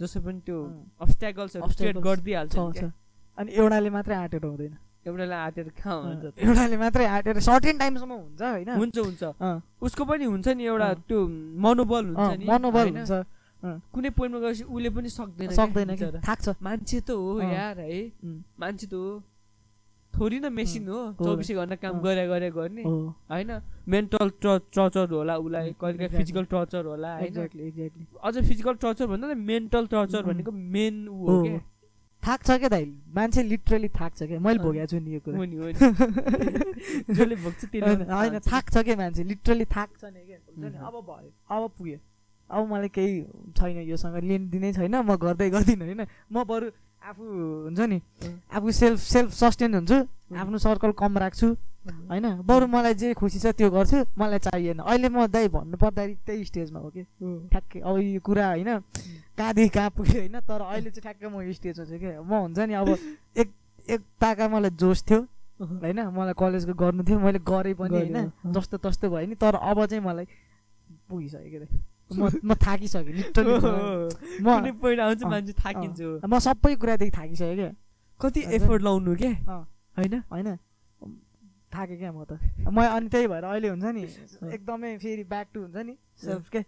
जसो 0.00 0.20
पनि 0.20 0.40
त्यो 0.46 0.58
अँ। 0.62 0.90
अब्सट्याकल्सहरू 1.02 1.62
क्रिएट 1.66 1.96
Obstacles 1.96 2.04
गरिदिइहाल्छ 2.06 2.56
अनि 3.38 3.50
एउटाले 3.52 3.90
मात्रै 3.90 4.14
आँटेर 4.16 4.44
हुँदैन। 4.44 4.74
एउटालाई 5.06 5.38
आँटेर 5.46 5.68
कहाँ 5.76 5.96
हुन्छ? 6.02 6.24
एउटाले 6.38 6.76
मात्रै 6.78 7.06
आँटेर 7.06 7.38
सर्टेन 7.42 7.76
टाइमसम्म 7.78 8.12
हुन्छ 8.12 8.42
होइन। 8.42 8.70
हुन्छ 8.80 8.98
हुन्छ। 8.98 9.22
उसको 9.82 10.02
पनि 10.04 10.24
हुन्छ 10.24 10.48
नि 10.56 10.64
एउटा। 10.64 10.88
त्यो 11.10 11.18
मनोबल 11.58 12.04
हुन्छ 12.14 12.38
नि। 12.38 12.44
मनोबल? 12.46 12.86
हुन्छ। 12.96 13.12
कुनै 13.62 14.10
पोइन्टमा 14.10 14.40
गएपछि 14.40 14.64
उसले 14.64 14.90
पनि 14.90 15.08
सक्दैन 15.08 15.50
सक्दैन। 15.54 16.20
थाक्छ। 16.28 16.48
मान्छे 16.62 17.00
त 17.00 17.10
हो। 17.10 17.40
यार 17.40 17.78
है। 17.80 18.00
मान्छे 18.60 18.86
त 18.86 18.94
हो। 18.94 19.22
थोरै 20.12 20.38
न 20.38 20.52
मेसिन 20.52 20.88
हो। 20.88 21.00
चौबिसै 21.18 21.54
घन्टा 21.54 21.76
काम। 21.82 22.00
गरे 22.02 22.26
गरे 22.28 22.50
गर्ने। 22.50 22.82
होइन? 22.84 23.50
मेन्टल 23.88 24.28
टर्चर 24.42 25.08
होला 25.10 25.36
उसलाई। 25.38 25.74
कहिले. 25.80 26.08
फिजिकल 26.08 26.44
टर्चर 26.52 26.84
होला 26.84 27.18
एक्ज्याक्टली 27.18 27.90
अझ 28.22 28.34
फिजिकल 28.38 28.74
टर्चर 28.82 29.06
भन्दा 29.06 29.26
नि 29.28 29.34
मेन्टल 29.34 29.86
टर्चर. 29.86 30.22
भनेको 30.22 30.52
मेन 30.52 31.08
ऊ 31.08 31.26
हो 31.26 31.42
क्या। 31.42 31.60
थाक्छ 32.22 32.50
क्या 32.50 32.68
दाइ? 32.68 32.84
मान्छे 33.14 33.42
लिटरली 33.42 33.88
थाक्छ 33.88 34.22
क्या? 34.22 34.38
मैले। 34.40 34.58
भोगेको 34.58 34.86
छु 34.86 34.98
नि 34.98 35.14
यो 35.14 35.20
कुरा। 35.24 35.38
जसले 37.14 37.36
भोग्छ 37.36 37.64
त्यसले 37.64 38.04
होइन। 38.12 38.38
थाक्छ 38.38 38.74
क्या 38.78 38.96
मान्छे? 38.96 39.22
लिटरली 39.24 39.64
थाक्छ 39.64 40.04
नि 40.04 40.20
क्या. 40.28 40.38
अब 40.86 40.94
भयो। 41.08 41.30
अब 41.50 41.70
पुग्यो। 41.78 41.98
अब 42.52 42.62
मलाई 42.68 42.88
केही 42.88 43.12
छैन 43.56 43.76
योसँग 43.88 44.16
लेनदिनै 44.20 44.72
छैन 44.72 44.94
म 45.00 45.16
गर्दै 45.16 45.48
गर्दिनँ 45.50 45.84
होइन? 45.84 46.02
म 46.28 46.44
बरु 46.44 46.68
आफू 47.02 47.24
हुन्छ 47.66 47.80
नि. 47.80 47.98
आफू 48.52 48.70
सेल्फ 48.70 49.00
सेल्फ 49.00 49.30
सस्टेन 49.32 49.74
हुन्छु 49.74 49.98
आफ्नो 50.36 50.58
सर्कल 50.58 50.92
कम 50.92 51.18
राख्छु 51.18 51.48
होइन? 52.12 52.26
बरु 52.46 52.66
मलाई 52.68 52.94
जे 52.94 53.14
खुसी 53.18 53.38
छ 53.42 53.50
त्यो 53.58 53.70
गर्छु 53.70 53.98
मलाई 54.14 54.38
चाहिएन। 54.38 54.78
अहिले 54.78 55.08
म 55.08 55.26
दाइ 55.26 55.48
भन्नु 55.48 55.76
पर्दाखेरि 55.76 56.14
त्यही 56.26 56.44
स्टेजमा 56.44 56.78
हो 56.78 56.88
कि। 56.94 57.02
ठ्याक्कै 57.50 57.80
अब 57.80 57.96
यो 57.98 58.20
कुरा 58.20 58.46
होइन? 58.46 58.70
कहाँदेखि 59.34 59.68
कहाँ 59.74 59.90
पुग्यो 59.90 60.18
होइन? 60.20 60.36
तर 60.46 60.60
अहिले 60.62 60.90
चाहिँ 60.94 61.02
ठ्याक्कै 61.02 61.26
म 61.26 61.42
यो 61.42 61.52
स्टेजमा 61.52 61.84
छु 61.90 61.98
क्या 61.98 62.22
म 62.22 62.32
हुन्छ 62.46 62.58
नि 62.70 62.74
अब 62.78 62.88
एक 63.34 63.48
एक 63.88 64.00
ताका 64.22 64.48
मलाई 64.48 64.70
जोस 64.78 65.02
थियो 65.02 65.20
होइन? 65.58 65.98
मलाई 66.14 66.34
कलेजको 66.38 66.74
गर्नु 66.74 67.02
थियो 67.02 67.18
मैले 67.18 67.40
गरेँ 67.42 67.74
पनि 67.74 67.96
होइन। 67.98 68.30
जस्तो 68.54 68.76
तस्तो 68.78 69.10
भयो 69.10 69.26
नि 69.26 69.34
तर 69.34 69.58
अब 69.58 69.78
चाहिँ 69.90 70.04
मलाई 70.04 70.26
पुगिसक्यो 71.10 71.58
रे 71.60 71.66
म 72.18 72.30
म 72.44 72.54
थाकिसकेँ 72.54 73.12
लिटरली 73.12 73.54
म 74.44 74.46
कुनै 74.46 74.72
पोइन्ट 74.80 75.00
आउँछ 75.00 75.22
मान्छे 75.24 75.52
थाकिन्छ। 75.58 76.00
म 76.24 76.38
सबै 76.38 76.74
कुरादेखि 76.76 77.10
थाकिसकेँ 77.10 77.56
क्या। 77.56 77.70
कति। 78.20 78.40
एफोर्ट 78.54 78.82
लाउनु 78.82 79.14
के। 79.16 79.30
होइन? 79.96 80.14
होइन। 80.30 80.56
थाकेँ 81.72 81.98
क्या 81.98 82.12
म 82.12 82.24
त। 82.24 82.38
म 82.68 82.78
अनि 82.82 83.08
त्यही 83.08 83.26
भएर 83.26 83.44
अहिले 83.44 83.68
हुन्छ 83.68 83.84
नि 83.84 84.04
एकदमै 84.52 84.96
फेरि 84.98 85.24
ब्याक 85.24 85.46
टु 85.54 85.60
हुन्छ 85.60 85.76
नि 85.76 85.94
सेल्फ 86.20 86.48
के। 86.48 86.60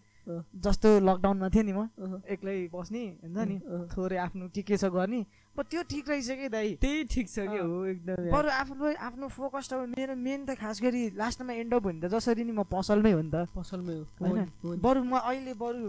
जस्तो 0.56 0.88
लकडाउनमा 1.00 1.48
थियो 1.48 1.62
नि 1.62 1.72
म। 1.72 2.20
एक्लै 2.24 2.56
बस्ने 2.72 3.02
हुन्छ 3.22 3.38
नि। 3.44 3.56
थोरै 3.92 4.16
आफ्नो 4.16 4.48
के 4.48 4.62
के 4.62 4.76
छ 4.76 4.84
गर्ने 4.88 5.20
त्यो 5.62 5.82
ठिक 5.82 6.08
रहेछ 6.10 6.30
कि 6.30 6.48
दाइ। 6.48 6.68
त्यही 6.82 7.04
ठिक 7.04 7.26
छ 7.28 7.38
कि। 7.46 7.58
हो 7.62 7.84
एकदम। 7.86 8.30
बरु 8.30 8.48
आफूले 8.50 8.94
आफ्नो 8.94 9.28
फोकस 9.28 9.72
अब 9.72 9.94
मेरो 9.94 10.14
मेन 10.18 10.46
त 10.46 10.58
खास 10.58 10.82
गरी 10.82 11.14
लास्टमा 11.14 11.52
एन्ड 11.52 11.74
अप 11.74 11.84
हुने 11.86 12.00
त 12.02 12.10
जसरी 12.10 12.42
नि 12.44 12.52
म 12.52 12.66
पसलमै 12.66 13.12
हो 13.14 13.22
नि 13.22 13.30
त। 13.30 13.46
पसलमै 13.54 13.94
हो। 13.94 14.04
होइन? 14.18 14.34
नि, 14.34 14.46
नि। 14.50 14.76
बरु 14.82 15.00
म 15.04 15.14
अहिले 15.14 15.54
बरु 15.54 15.82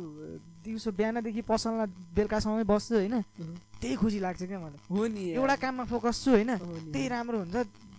दिउँसो 0.62 0.92
बिहानदेखि 0.94 1.42
पसलमा 1.42 1.86
बेलुकासम्मै 2.14 2.64
बस्छु 2.64 2.94
होइन। 2.96 3.22
त्यही 3.82 3.96
खुसी 3.98 4.20
लाग्छ 4.22 4.42
क्या 4.46 4.60
मलाई। 4.62 4.80
हो 4.86 5.02
नि। 5.08 5.24
एउटा 5.34 5.56
काममा 5.56 5.84
फोकस 5.90 6.16
छु 6.24 6.32
होइन? 6.38 6.52
नि। 6.62 6.92
त्यही 6.94 7.08
राम्रो 7.10 7.38
हुन्छ। 7.42 7.56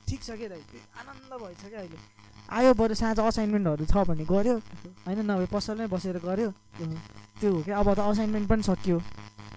ठिक 0.06 0.20
छ 0.22 0.30
क्या 0.38 0.48
दाइ। 0.54 0.62
आनन्द 1.02 1.32
भएछ 1.34 1.62
क्या 1.66 1.80
अहिले। 1.82 1.98
आयो 2.46 2.74
बरु 2.78 2.94
साँझ 2.94 3.18
असाइनमेन्टहरू 3.18 3.84
छ 3.90 3.94
भने 4.06 4.22
गऱ्यो। 4.22 4.56
होइन? 5.02 5.18
नभए 5.26 5.46
पसलमै 5.50 5.86
बसेर 5.90 6.22
गऱ्यो। 6.22 6.50
त्यो 7.42 7.50
हो 7.52 7.62
क्या। 7.62 7.74
अब 7.74 7.88
त 7.94 7.98
असाइनमेन्ट 8.06 8.46
पनि 8.48 8.62
सकियो। 8.62 9.02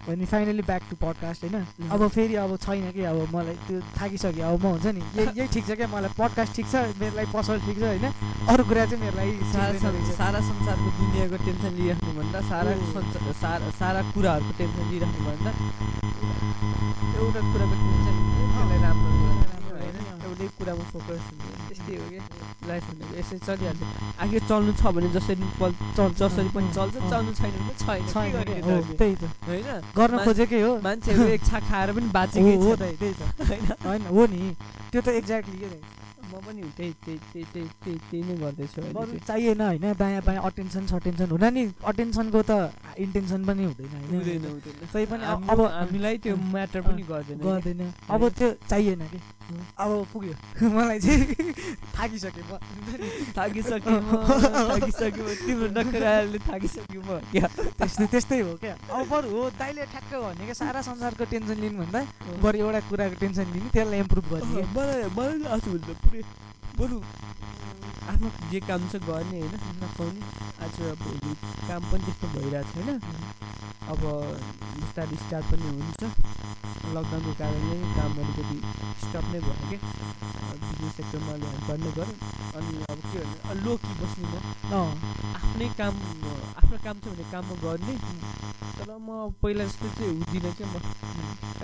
भने 0.06 0.24
फाइनली 0.26 0.62
ब्याक 0.62 0.82
टु 0.90 0.96
पडकास्ट 0.96 1.44
होइन? 1.44 1.56
अब 1.92 2.00
फेरि 2.08 2.34
अब 2.42 2.56
छैन 2.56 2.90
कि 2.92 3.02
अब 3.04 3.18
मलाई 3.34 3.56
त्यो 3.66 3.80
थाकिसक्यो 3.98 4.44
अब 4.48 4.64
म 4.64 4.66
हुन्छ 4.74 4.86
नि 4.96 5.02
यही 5.16 5.28
यही 5.38 5.48
ठिक 5.54 5.64
छ 5.66 5.70
क्या? 5.76 5.88
मलाई 5.94 6.12
पडकास्ट 6.18 6.52
ठिक 6.56 6.66
छ 6.72 6.74
मेरो 7.00 7.14
लागि 7.16 7.30
पसल 7.34 7.56
ठिक 7.66 7.76
छ 7.78 7.84
होइन? 7.90 8.06
अरू 8.50 8.62
कुरा 8.64 8.84
चाहिँ 8.90 9.00
मेरो 9.04 9.16
लागि 9.16 9.32
सारा। 9.52 9.92
सारा 10.20 10.40
संसारको 10.48 10.88
दुनियाँको 10.98 11.36
टेन्सन 11.44 11.72
लिइराख्नुभन्दा 11.78 12.40
सारा 12.48 12.70
हो। 12.70 12.84
संसार 12.92 13.32
सारा 13.42 13.70
सारा 13.80 14.00
कुराहरूको 14.12 14.52
टेन्सन 14.58 14.84
लिइराख्नुभन्दा 14.90 15.50
एउटा 17.20 17.40
कुराको 17.52 17.74
टेन्सन 17.80 18.16
राम्रो? 18.84 19.10
एउटै 20.26 20.46
कुरामा 20.58 20.84
फोकस 20.92 21.22
हुनु 21.30 21.69
त्यस्तै 21.90 21.98
हो 21.98 22.08
क्या 22.10 22.68
लाइफ 22.68 22.84
भनेको 22.90 23.14
यसरी 23.18 23.38
चलिहाल्छ 23.46 23.82
आगे 24.22 24.38
चल्नु 24.48 24.72
छ 24.80 24.82
भने 24.94 25.08
जसरी 25.10 25.44
जसरी 26.20 26.48
पनि 26.54 26.68
चल्छ। 26.74 26.94
चल्नु 27.10 27.32
छैन 27.34 27.52
भने 27.58 27.74
छैन। 27.82 28.30
के? 28.46 28.96
त्यही 28.96 29.14
त। 29.14 29.24
होइन? 29.46 29.68
गर्न 29.98 30.14
खोजेकै 30.24 30.60
हो। 30.62 30.72
मान्छेहरू 30.86 31.24
एक 31.36 31.42
छाक 31.50 31.62
खाएर 31.70 31.92
पनि 31.92 32.08
बाँचेकै 32.14 32.54
हो 32.62 32.76
त्यही 32.76 33.14
त। 33.14 33.22
होइन? 33.86 34.02
हो 34.06 34.26
नि। 34.26 34.42
त्यो 34.92 35.00
त 35.00 35.08
एक्ज्याक्टली 35.20 35.58
के 35.58 35.68
म 36.30 36.38
पनि 36.46 36.62
त्यही 36.78 36.92
त्यही 37.04 37.18
त्यही 37.32 37.44
त्यही 37.52 37.66
त्यही 37.82 37.98
त्यही 38.10 38.22
नै 38.22 38.34
गर्दैछु। 38.38 38.80
चाहिएन 39.26 39.60
होइन 39.60 39.86
दायाँ 39.98 40.22
बायाँ 40.22 40.42
अटेन्सन 40.46 40.86
सटेन्सन 40.86 41.28
हुन 41.34 41.44
नि। 41.50 41.64
अटेन्सनको 41.90 42.40
त 42.46 42.70
इन्टेन्सन 43.02 43.40
पनि 43.50 43.62
हुँदैन 43.66 43.90
हुँदैन 44.14 44.14
होइन। 44.14 44.44
हुँदैन 44.46 44.86
तै 44.94 45.04
पनि 45.10 45.24
अब 45.26 45.60
हामीलाई 45.74 46.16
त्यो 46.22 46.36
म्याटर 46.54 46.80
पनि 46.86 47.02
गर्दैन। 47.10 47.38
गर्दैन। 47.42 47.82
अब 48.14 48.22
त्यो 48.38 48.48
चाहिएन 48.70 49.02
कि? 49.10 49.18
अब 49.76 49.90
पुग्यो 50.12 50.34
मलाई 50.70 50.98
चाहिँ 51.00 51.52
थाकिसकेँ 51.92 52.44
म 52.44 52.58
थाकिसकेँ 53.32 53.80
थाकिसकेँ 53.80 55.34
तिम्रो 55.40 55.68
नखराले 55.72 56.38
थाकिसक्यो 56.40 57.00
म 57.00 57.18
क्या 57.30 57.46
त्यस्तै 57.72 58.06
त्यस्तै 58.08 58.40
हो 58.40 58.52
क्या 58.56 58.74
अब 58.88 59.08
बरु 59.08 59.28
हो 59.30 59.42
दाइले 59.56 59.84
ठ्याक्क 59.86 60.12
भन्ने 60.16 60.44
क्या 60.44 60.56
सारा 60.56 60.80
संसारको 60.82 61.24
टेन्सन 61.26 61.58
लिनु 61.60 61.78
भन्दा 61.80 62.00
बरु 62.38 62.56
एउटा 62.60 62.80
कुराको 62.88 63.16
टेन्सन 63.18 63.46
लिने 63.52 63.68
त्यसलाई 63.70 63.98
इम्प्रुभ 64.00 64.26
गर्ने 64.30 64.62
मलाई 64.70 65.02
मलाई 65.10 65.38
चाहिँ 65.38 65.52
आजभन्दा 65.52 65.92
पुरै 66.00 66.22
बरु 66.76 66.98
आफ्नो 68.10 68.28
जे 68.50 68.60
काम 68.62 68.82
छ 68.88 69.02
गर्ने 69.02 69.38
होइन 69.40 69.54
नपाउने 69.78 70.20
आज 70.60 70.76
भोलि 71.00 71.32
काम 71.62 71.82
पनि 71.90 72.02
त्यस्तो 72.04 72.26
भइरहेको 72.34 72.70
छ 72.70 72.86
होइन 72.86 72.98
अब 73.88 74.02
बिस्तारै 74.72 75.16
स्टार्ट 75.20 75.46
पनि 75.50 75.68
हुन्छ 75.70 76.02
लकडाउनको 76.94 77.32
कारणले 77.38 77.76
कामहरू 77.94 78.29
स्टप 79.10 79.24
नै 79.32 79.38
भयो 79.44 79.54
क्या 79.70 79.78
बिजनेस 80.60 80.92
सेक्टरमा 80.96 81.34
बढ्ने 81.68 81.90
गऱ्यौँ 81.98 82.18
अनि 82.58 82.74
अब 82.90 82.98
के 83.10 83.18
भन्ने 83.20 83.60
लो 83.64 83.72
कि 83.82 83.92
बस्ने 84.00 84.24
म 84.30 84.34
अँ। 84.70 84.90
आफ्नै 85.40 85.66
काम 85.80 85.94
आफ्नो 86.60 86.76
काम 86.84 86.96
छ 87.02 87.04
भने 87.10 87.24
काममा 87.32 87.54
गर्ने। 87.64 87.94
तर 88.78 88.90
म 89.06 89.08
पहिला 89.42 89.64
जस्तो 89.66 89.86
चाहिँ 89.98 90.12
हुँदिनँ 90.14 90.52
क्या 90.58 90.66
म। 90.70 90.74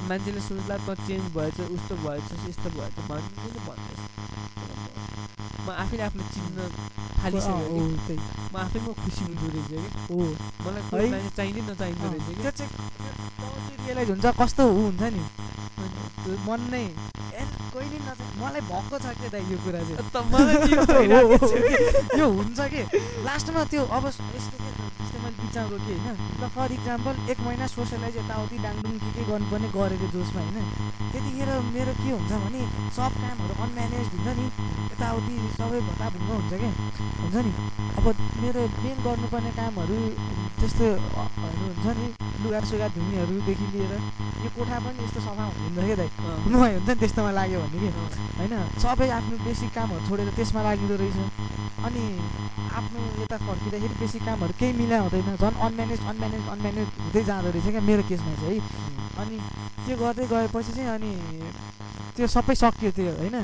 मान्छेले 0.09 0.40
सोच्ला 0.48 0.76
त 0.87 0.88
चेन्ज 1.06 1.24
भएछ 1.37 1.59
उस्तो 1.76 1.94
भएछ 2.04 2.28
यस्तो 2.48 2.68
भएछ 2.76 2.96
भन्नु 3.09 3.61
भन्दैछ। 3.66 4.00
म 5.66 5.68
आफैले 5.82 6.02
आफूलाई 6.06 6.28
चिन्न 6.35 6.59
थालिसकेँ 7.22 7.54
अँ, 7.54 7.62
कि 7.66 7.78
हो, 7.78 7.87
त्यही। 8.06 8.18
म 8.52 8.56
आफै 8.64 8.78
म 8.87 8.88
खुसी 9.02 9.22
हुँदो 9.26 9.46
रहेछ 9.54 9.70
कि 9.70 9.78
हो। 10.11 10.18
मलाई 10.66 11.30
चाहिँदै 11.37 11.62
नचाहिँदो 11.70 12.06
रहेछ 12.12 12.26
त्यो 12.42 12.50
कि 12.50 12.59
चाहिँ 12.59 13.76
रियलाइज 13.87 14.09
हुन्छ 14.11 14.26
कस्तो 14.40 14.62
हुन्छ 14.78 15.02
नि। 15.14 15.22
मन 16.46 16.61
नै। 16.70 16.85
कहिले 17.87 17.99
नचाहिँ 18.07 18.35
मलाई 18.42 18.62
भएको 18.70 18.99
छ 18.99 19.07
क्या 19.16 19.29
दाइ 19.35 19.42
यो 19.53 19.59
कुरा 19.64 19.81
चाहिँ? 19.87 19.99
यो 22.16 22.27
कि। 22.31 22.35
हुन्छ 22.37 22.59
कि? 22.72 22.83
लास्टमा 23.27 23.62
त्यो 23.72 23.83
अब 23.96 24.05
यस्तो 24.07 24.57
के 24.57 24.70
जस्तै 24.96 25.18
मैले 25.22 25.37
बिचमा 25.40 25.62
रोकेँ 25.70 25.96
होइन? 25.96 26.16
ल 26.40 26.49
फर 26.57 26.72
इक्जाम्पल 26.77 27.14
एक 27.33 27.38
महिना 27.46 27.66
सोसियलाइज 27.75 28.16
यताउति 28.16 28.57
डाङडुङ 28.64 28.94
के 29.03 29.11
के 29.16 29.22
गर्नुपर्ने 29.31 29.68
गरेको 29.77 30.07
जोसमा 30.14 30.40
होइन? 30.46 30.66
त्यतिखेर 31.12 31.51
मेरो 31.75 31.92
के 32.01 32.11
हुन्छ 32.11 32.33
भने 32.44 32.62
सब 32.96 33.12
कामहरू 33.22 33.55
अनम्यानेज 33.64 34.07
हुन्छ 34.14 34.29
नि? 34.38 34.46
यताउति 34.92 35.35
सबै 35.59 35.81
भत्ताभुङ्ग 35.88 36.31
हुन्छ 36.31 36.53
क्या 36.62 36.70
हुन्छ 37.22 37.37
नि? 37.46 37.53
अब 37.99 38.05
मेरो 38.42 38.62
मेन 38.85 38.96
गर्नुपर्ने 39.07 39.51
कामहरू 39.61 39.99
त्यस्तो 40.61 40.87
अ- 40.94 41.31
हरू 41.37 41.64
हुन्छ 41.66 41.87
नि? 42.01 42.09
लुगा 42.46 42.61
सुगा 42.70 42.87
धुनेहरूदेखि 42.94 43.66
लिएर 43.74 43.92
यो 44.46 44.48
कोठा 44.54 44.76
पनि 44.78 45.02
यस्तो 45.02 45.20
सफा 45.26 45.44
हुँदैन 45.50 45.87
क्या 45.87 45.96
दाइ? 45.98 46.11
म 46.46 46.54
हुन्छ 46.54 46.87
नि 46.87 46.94
त्यस्तोमा 47.02 47.30
लाग्यो 47.38 47.59
भने 47.66 47.78
कि? 47.82 47.90
होइन? 48.38 48.54
सबै 48.78 49.09
आफ्नो 49.18 49.37
बेसिक 49.42 49.70
कामहरू 49.74 50.02
छोडेर 50.06 50.28
त्यसमा 50.38 50.61
लागिँदो 50.62 50.94
रहेछ। 51.02 51.18
अनि 51.87 52.02
आफ्नो 52.78 53.00
यता 53.22 53.37
फर्किँदाखेरि 53.46 53.94
बेसिक 53.98 54.22
कामहरू 54.22 54.52
केही 54.61 54.72
मिला 54.78 54.96
हुँदैन। 55.02 55.28
झन् 55.42 55.56
अनम्यानेज 55.66 56.00
अनम्यानेज 56.06 56.42
अनम्यानेज 56.54 56.88
हुँदै 57.02 57.22
जाँदो 57.26 57.48
रहेछ 57.50 57.66
क्या 57.74 57.82
मेरो 57.90 58.02
केसमा 58.06 58.32
चाहिँ 58.40 58.61
है। 58.62 58.68
अनि 59.20 59.37
त्यो 59.85 59.94
गर्दै 59.98 60.26
गएपछि 60.30 60.72
चाहिँ 60.76 60.90
अनि 60.94 61.12
त्यो 62.14 62.26
सबै 62.30 62.54
सकियो 62.54 62.90
त्यो 62.96 63.12
होइन? 63.18 63.37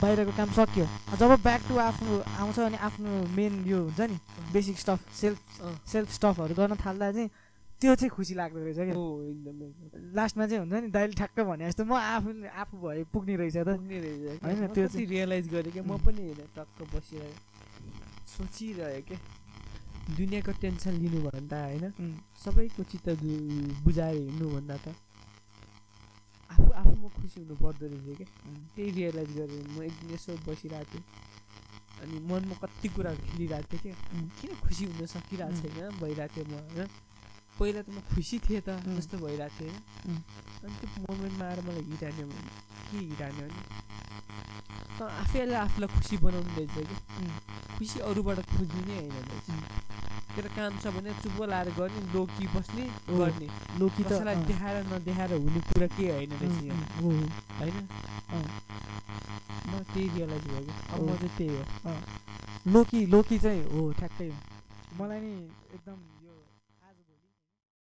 बाहिरको 0.00 0.32
काम 0.36 0.50
सकियो। 0.58 0.86
जब 1.18 1.30
ब्याक 1.42 1.60
टु 1.68 1.74
आफ्नो 1.78 2.12
आउँछ 2.40 2.58
अनि 2.70 2.78
आफ्नो 2.86 3.10
मेन 3.36 3.52
यो 3.66 3.78
हुन्छ 3.88 4.00
नि 4.10 4.16
बेसिक 4.52 4.76
स्टफ 4.78 5.00
सेल्फ। 5.20 5.38
सेल्फ 5.92 6.08
स्टफहरू 6.12 6.54
गर्न 6.54 6.74
थाल्दा 6.76 7.10
चाहिँ 7.12 7.28
त्यो 7.84 7.94
चाहिँ 7.94 8.10
खुसी 8.10 8.34
लाग्दो 8.34 8.60
रहेछ 8.64 8.76
क्या। 8.76 8.94
लास्टमा 10.16 10.46
चाहिँ 10.46 10.60
हुन्छ 10.60 10.72
नि 10.72 10.88
दाइले 10.88 11.12
ठ्याक्क 11.12 11.40
भने 11.40 11.68
जस्तो 11.68 11.84
म 11.84 11.92
आफू 11.92 12.30
आफू 12.48 12.76
भए 12.80 13.04
पुग्ने 13.12 13.36
रहेछ 13.36 13.56
त। 13.56 13.68
होइन, 14.44 14.66
त्यो 14.72 14.86
चाहिँ- 14.88 15.08
रियलाइज 15.08 15.48
गरेँ 15.48 15.72
क्या 15.72 15.82
म। 15.82 15.98
पनि 16.00 16.22
होइन 16.22 16.40
टक्क 16.56 16.96
बसिरहेँ। 16.96 17.34
सोचिरहेँ 18.26 19.02
क्या। 19.02 19.18
दुनियाँको 20.16 20.52
टेन्सन 20.52 20.92
लिनुभन्दा 20.92 21.58
होइन 21.64 21.84
सबैको 22.44 22.82
चित्त 22.82 23.08
बुझाएर 23.84 24.16
हिँड्नुभन्दा 24.16 24.76
त 24.76 24.88
आफू 26.50 26.70
आफूमा 26.70 27.08
खुसी 27.08 27.40
हुनु 27.40 27.54
पर्दो 27.54 27.86
रहेछ 27.86 28.16
क्या। 28.16 28.28
त्यही 28.76 28.90
रियलाइज 28.90 29.36
गरेँ 29.36 29.64
म 29.68 29.82
एक 29.82 29.92
दिन 29.92 30.14
यसो 30.14 30.32
बसिरहेको 30.48 30.92
थिएँ। 30.94 31.04
अनि 32.02 32.18
मनमा 32.20 32.66
कति 32.66 32.88
कुराहरू 32.88 33.20
खेलिरहेको 33.22 33.68
थिएँ 33.72 33.80
क्या। 33.82 34.20
किन 34.40 34.56
खुसी 34.56 34.84
हुन 34.84 35.06
सकिरहेको 35.06 35.56
छैन 35.56 35.90
भइरहेको 36.00 36.34
थियो 36.36 36.44
म 36.44 36.54
होइन? 36.72 36.88
पहिला 37.58 37.80
त 37.82 37.88
म 37.94 37.98
खुसी 38.10 38.36
थिएँ 38.44 38.60
त। 38.66 38.68
जस्तो 38.98 39.16
भइरहेको 39.18 39.54
थियो। 39.58 39.70
होइन 39.70 40.18
अनि 40.64 40.74
त्यो 40.80 40.88
मोमेन्टमा 41.04 41.44
आएर 41.44 41.60
मलाई 41.66 41.84
हिट 41.90 42.02
हान्यो 42.04 42.26
भने 42.26 42.50
के 42.88 42.96
हिट 42.98 43.20
हान्यो 43.22 43.46
भने 43.46 43.62
त 44.96 45.00
आफैले 45.22 45.54
आफूलाई 45.64 45.88
खुसी 45.94 46.16
बनाउनु 46.24 46.50
रहेछ 46.56 46.76
कि? 46.88 46.96
खुसी 47.76 47.98
अरूबाट 48.08 48.38
खोज्ने 48.50 48.82
नै 48.86 48.94
होइन 49.00 49.26
रहेछ। 49.30 49.48
तेरो 50.34 50.48
काम 50.56 50.72
छ 50.82 50.84
भने 50.94 51.10
चुप्प 51.22 51.38
लाएर 51.50 51.68
गर्ने 51.78 52.00
लोकी 52.14 52.46
बस्ने। 52.54 52.84
गर्ने। 53.08 53.48
लोकी 53.78 54.02
त 54.02 54.06
कसैलाई 54.10 54.34
अँ, 54.34 54.44
देखाएर 54.46 54.76
नदेखाएर 54.92 55.32
हुने 55.34 55.60
कुरा 55.70 55.86
केही 55.94 56.10
होइन 56.10 56.32
रहेछ। 56.42 56.56
होइन। 57.58 57.76
म 59.68 59.72
त्यही 59.92 60.06
रियलाइज 60.14 60.44
भयो 60.46 60.62
कि? 60.66 60.72
अब। 60.90 61.00
म 61.00 61.16
चाहिँ 61.16 61.30
त्यही 61.38 61.54
हो। 61.54 61.62
लोकी 62.74 63.00
लोकी 63.06 63.38
चाहिँ 63.38 63.62
हो 63.72 63.80
ठ्याक्कै 63.98 64.30
मलाई 64.98 65.20
नि 65.20 65.32
एकदम 65.74 65.98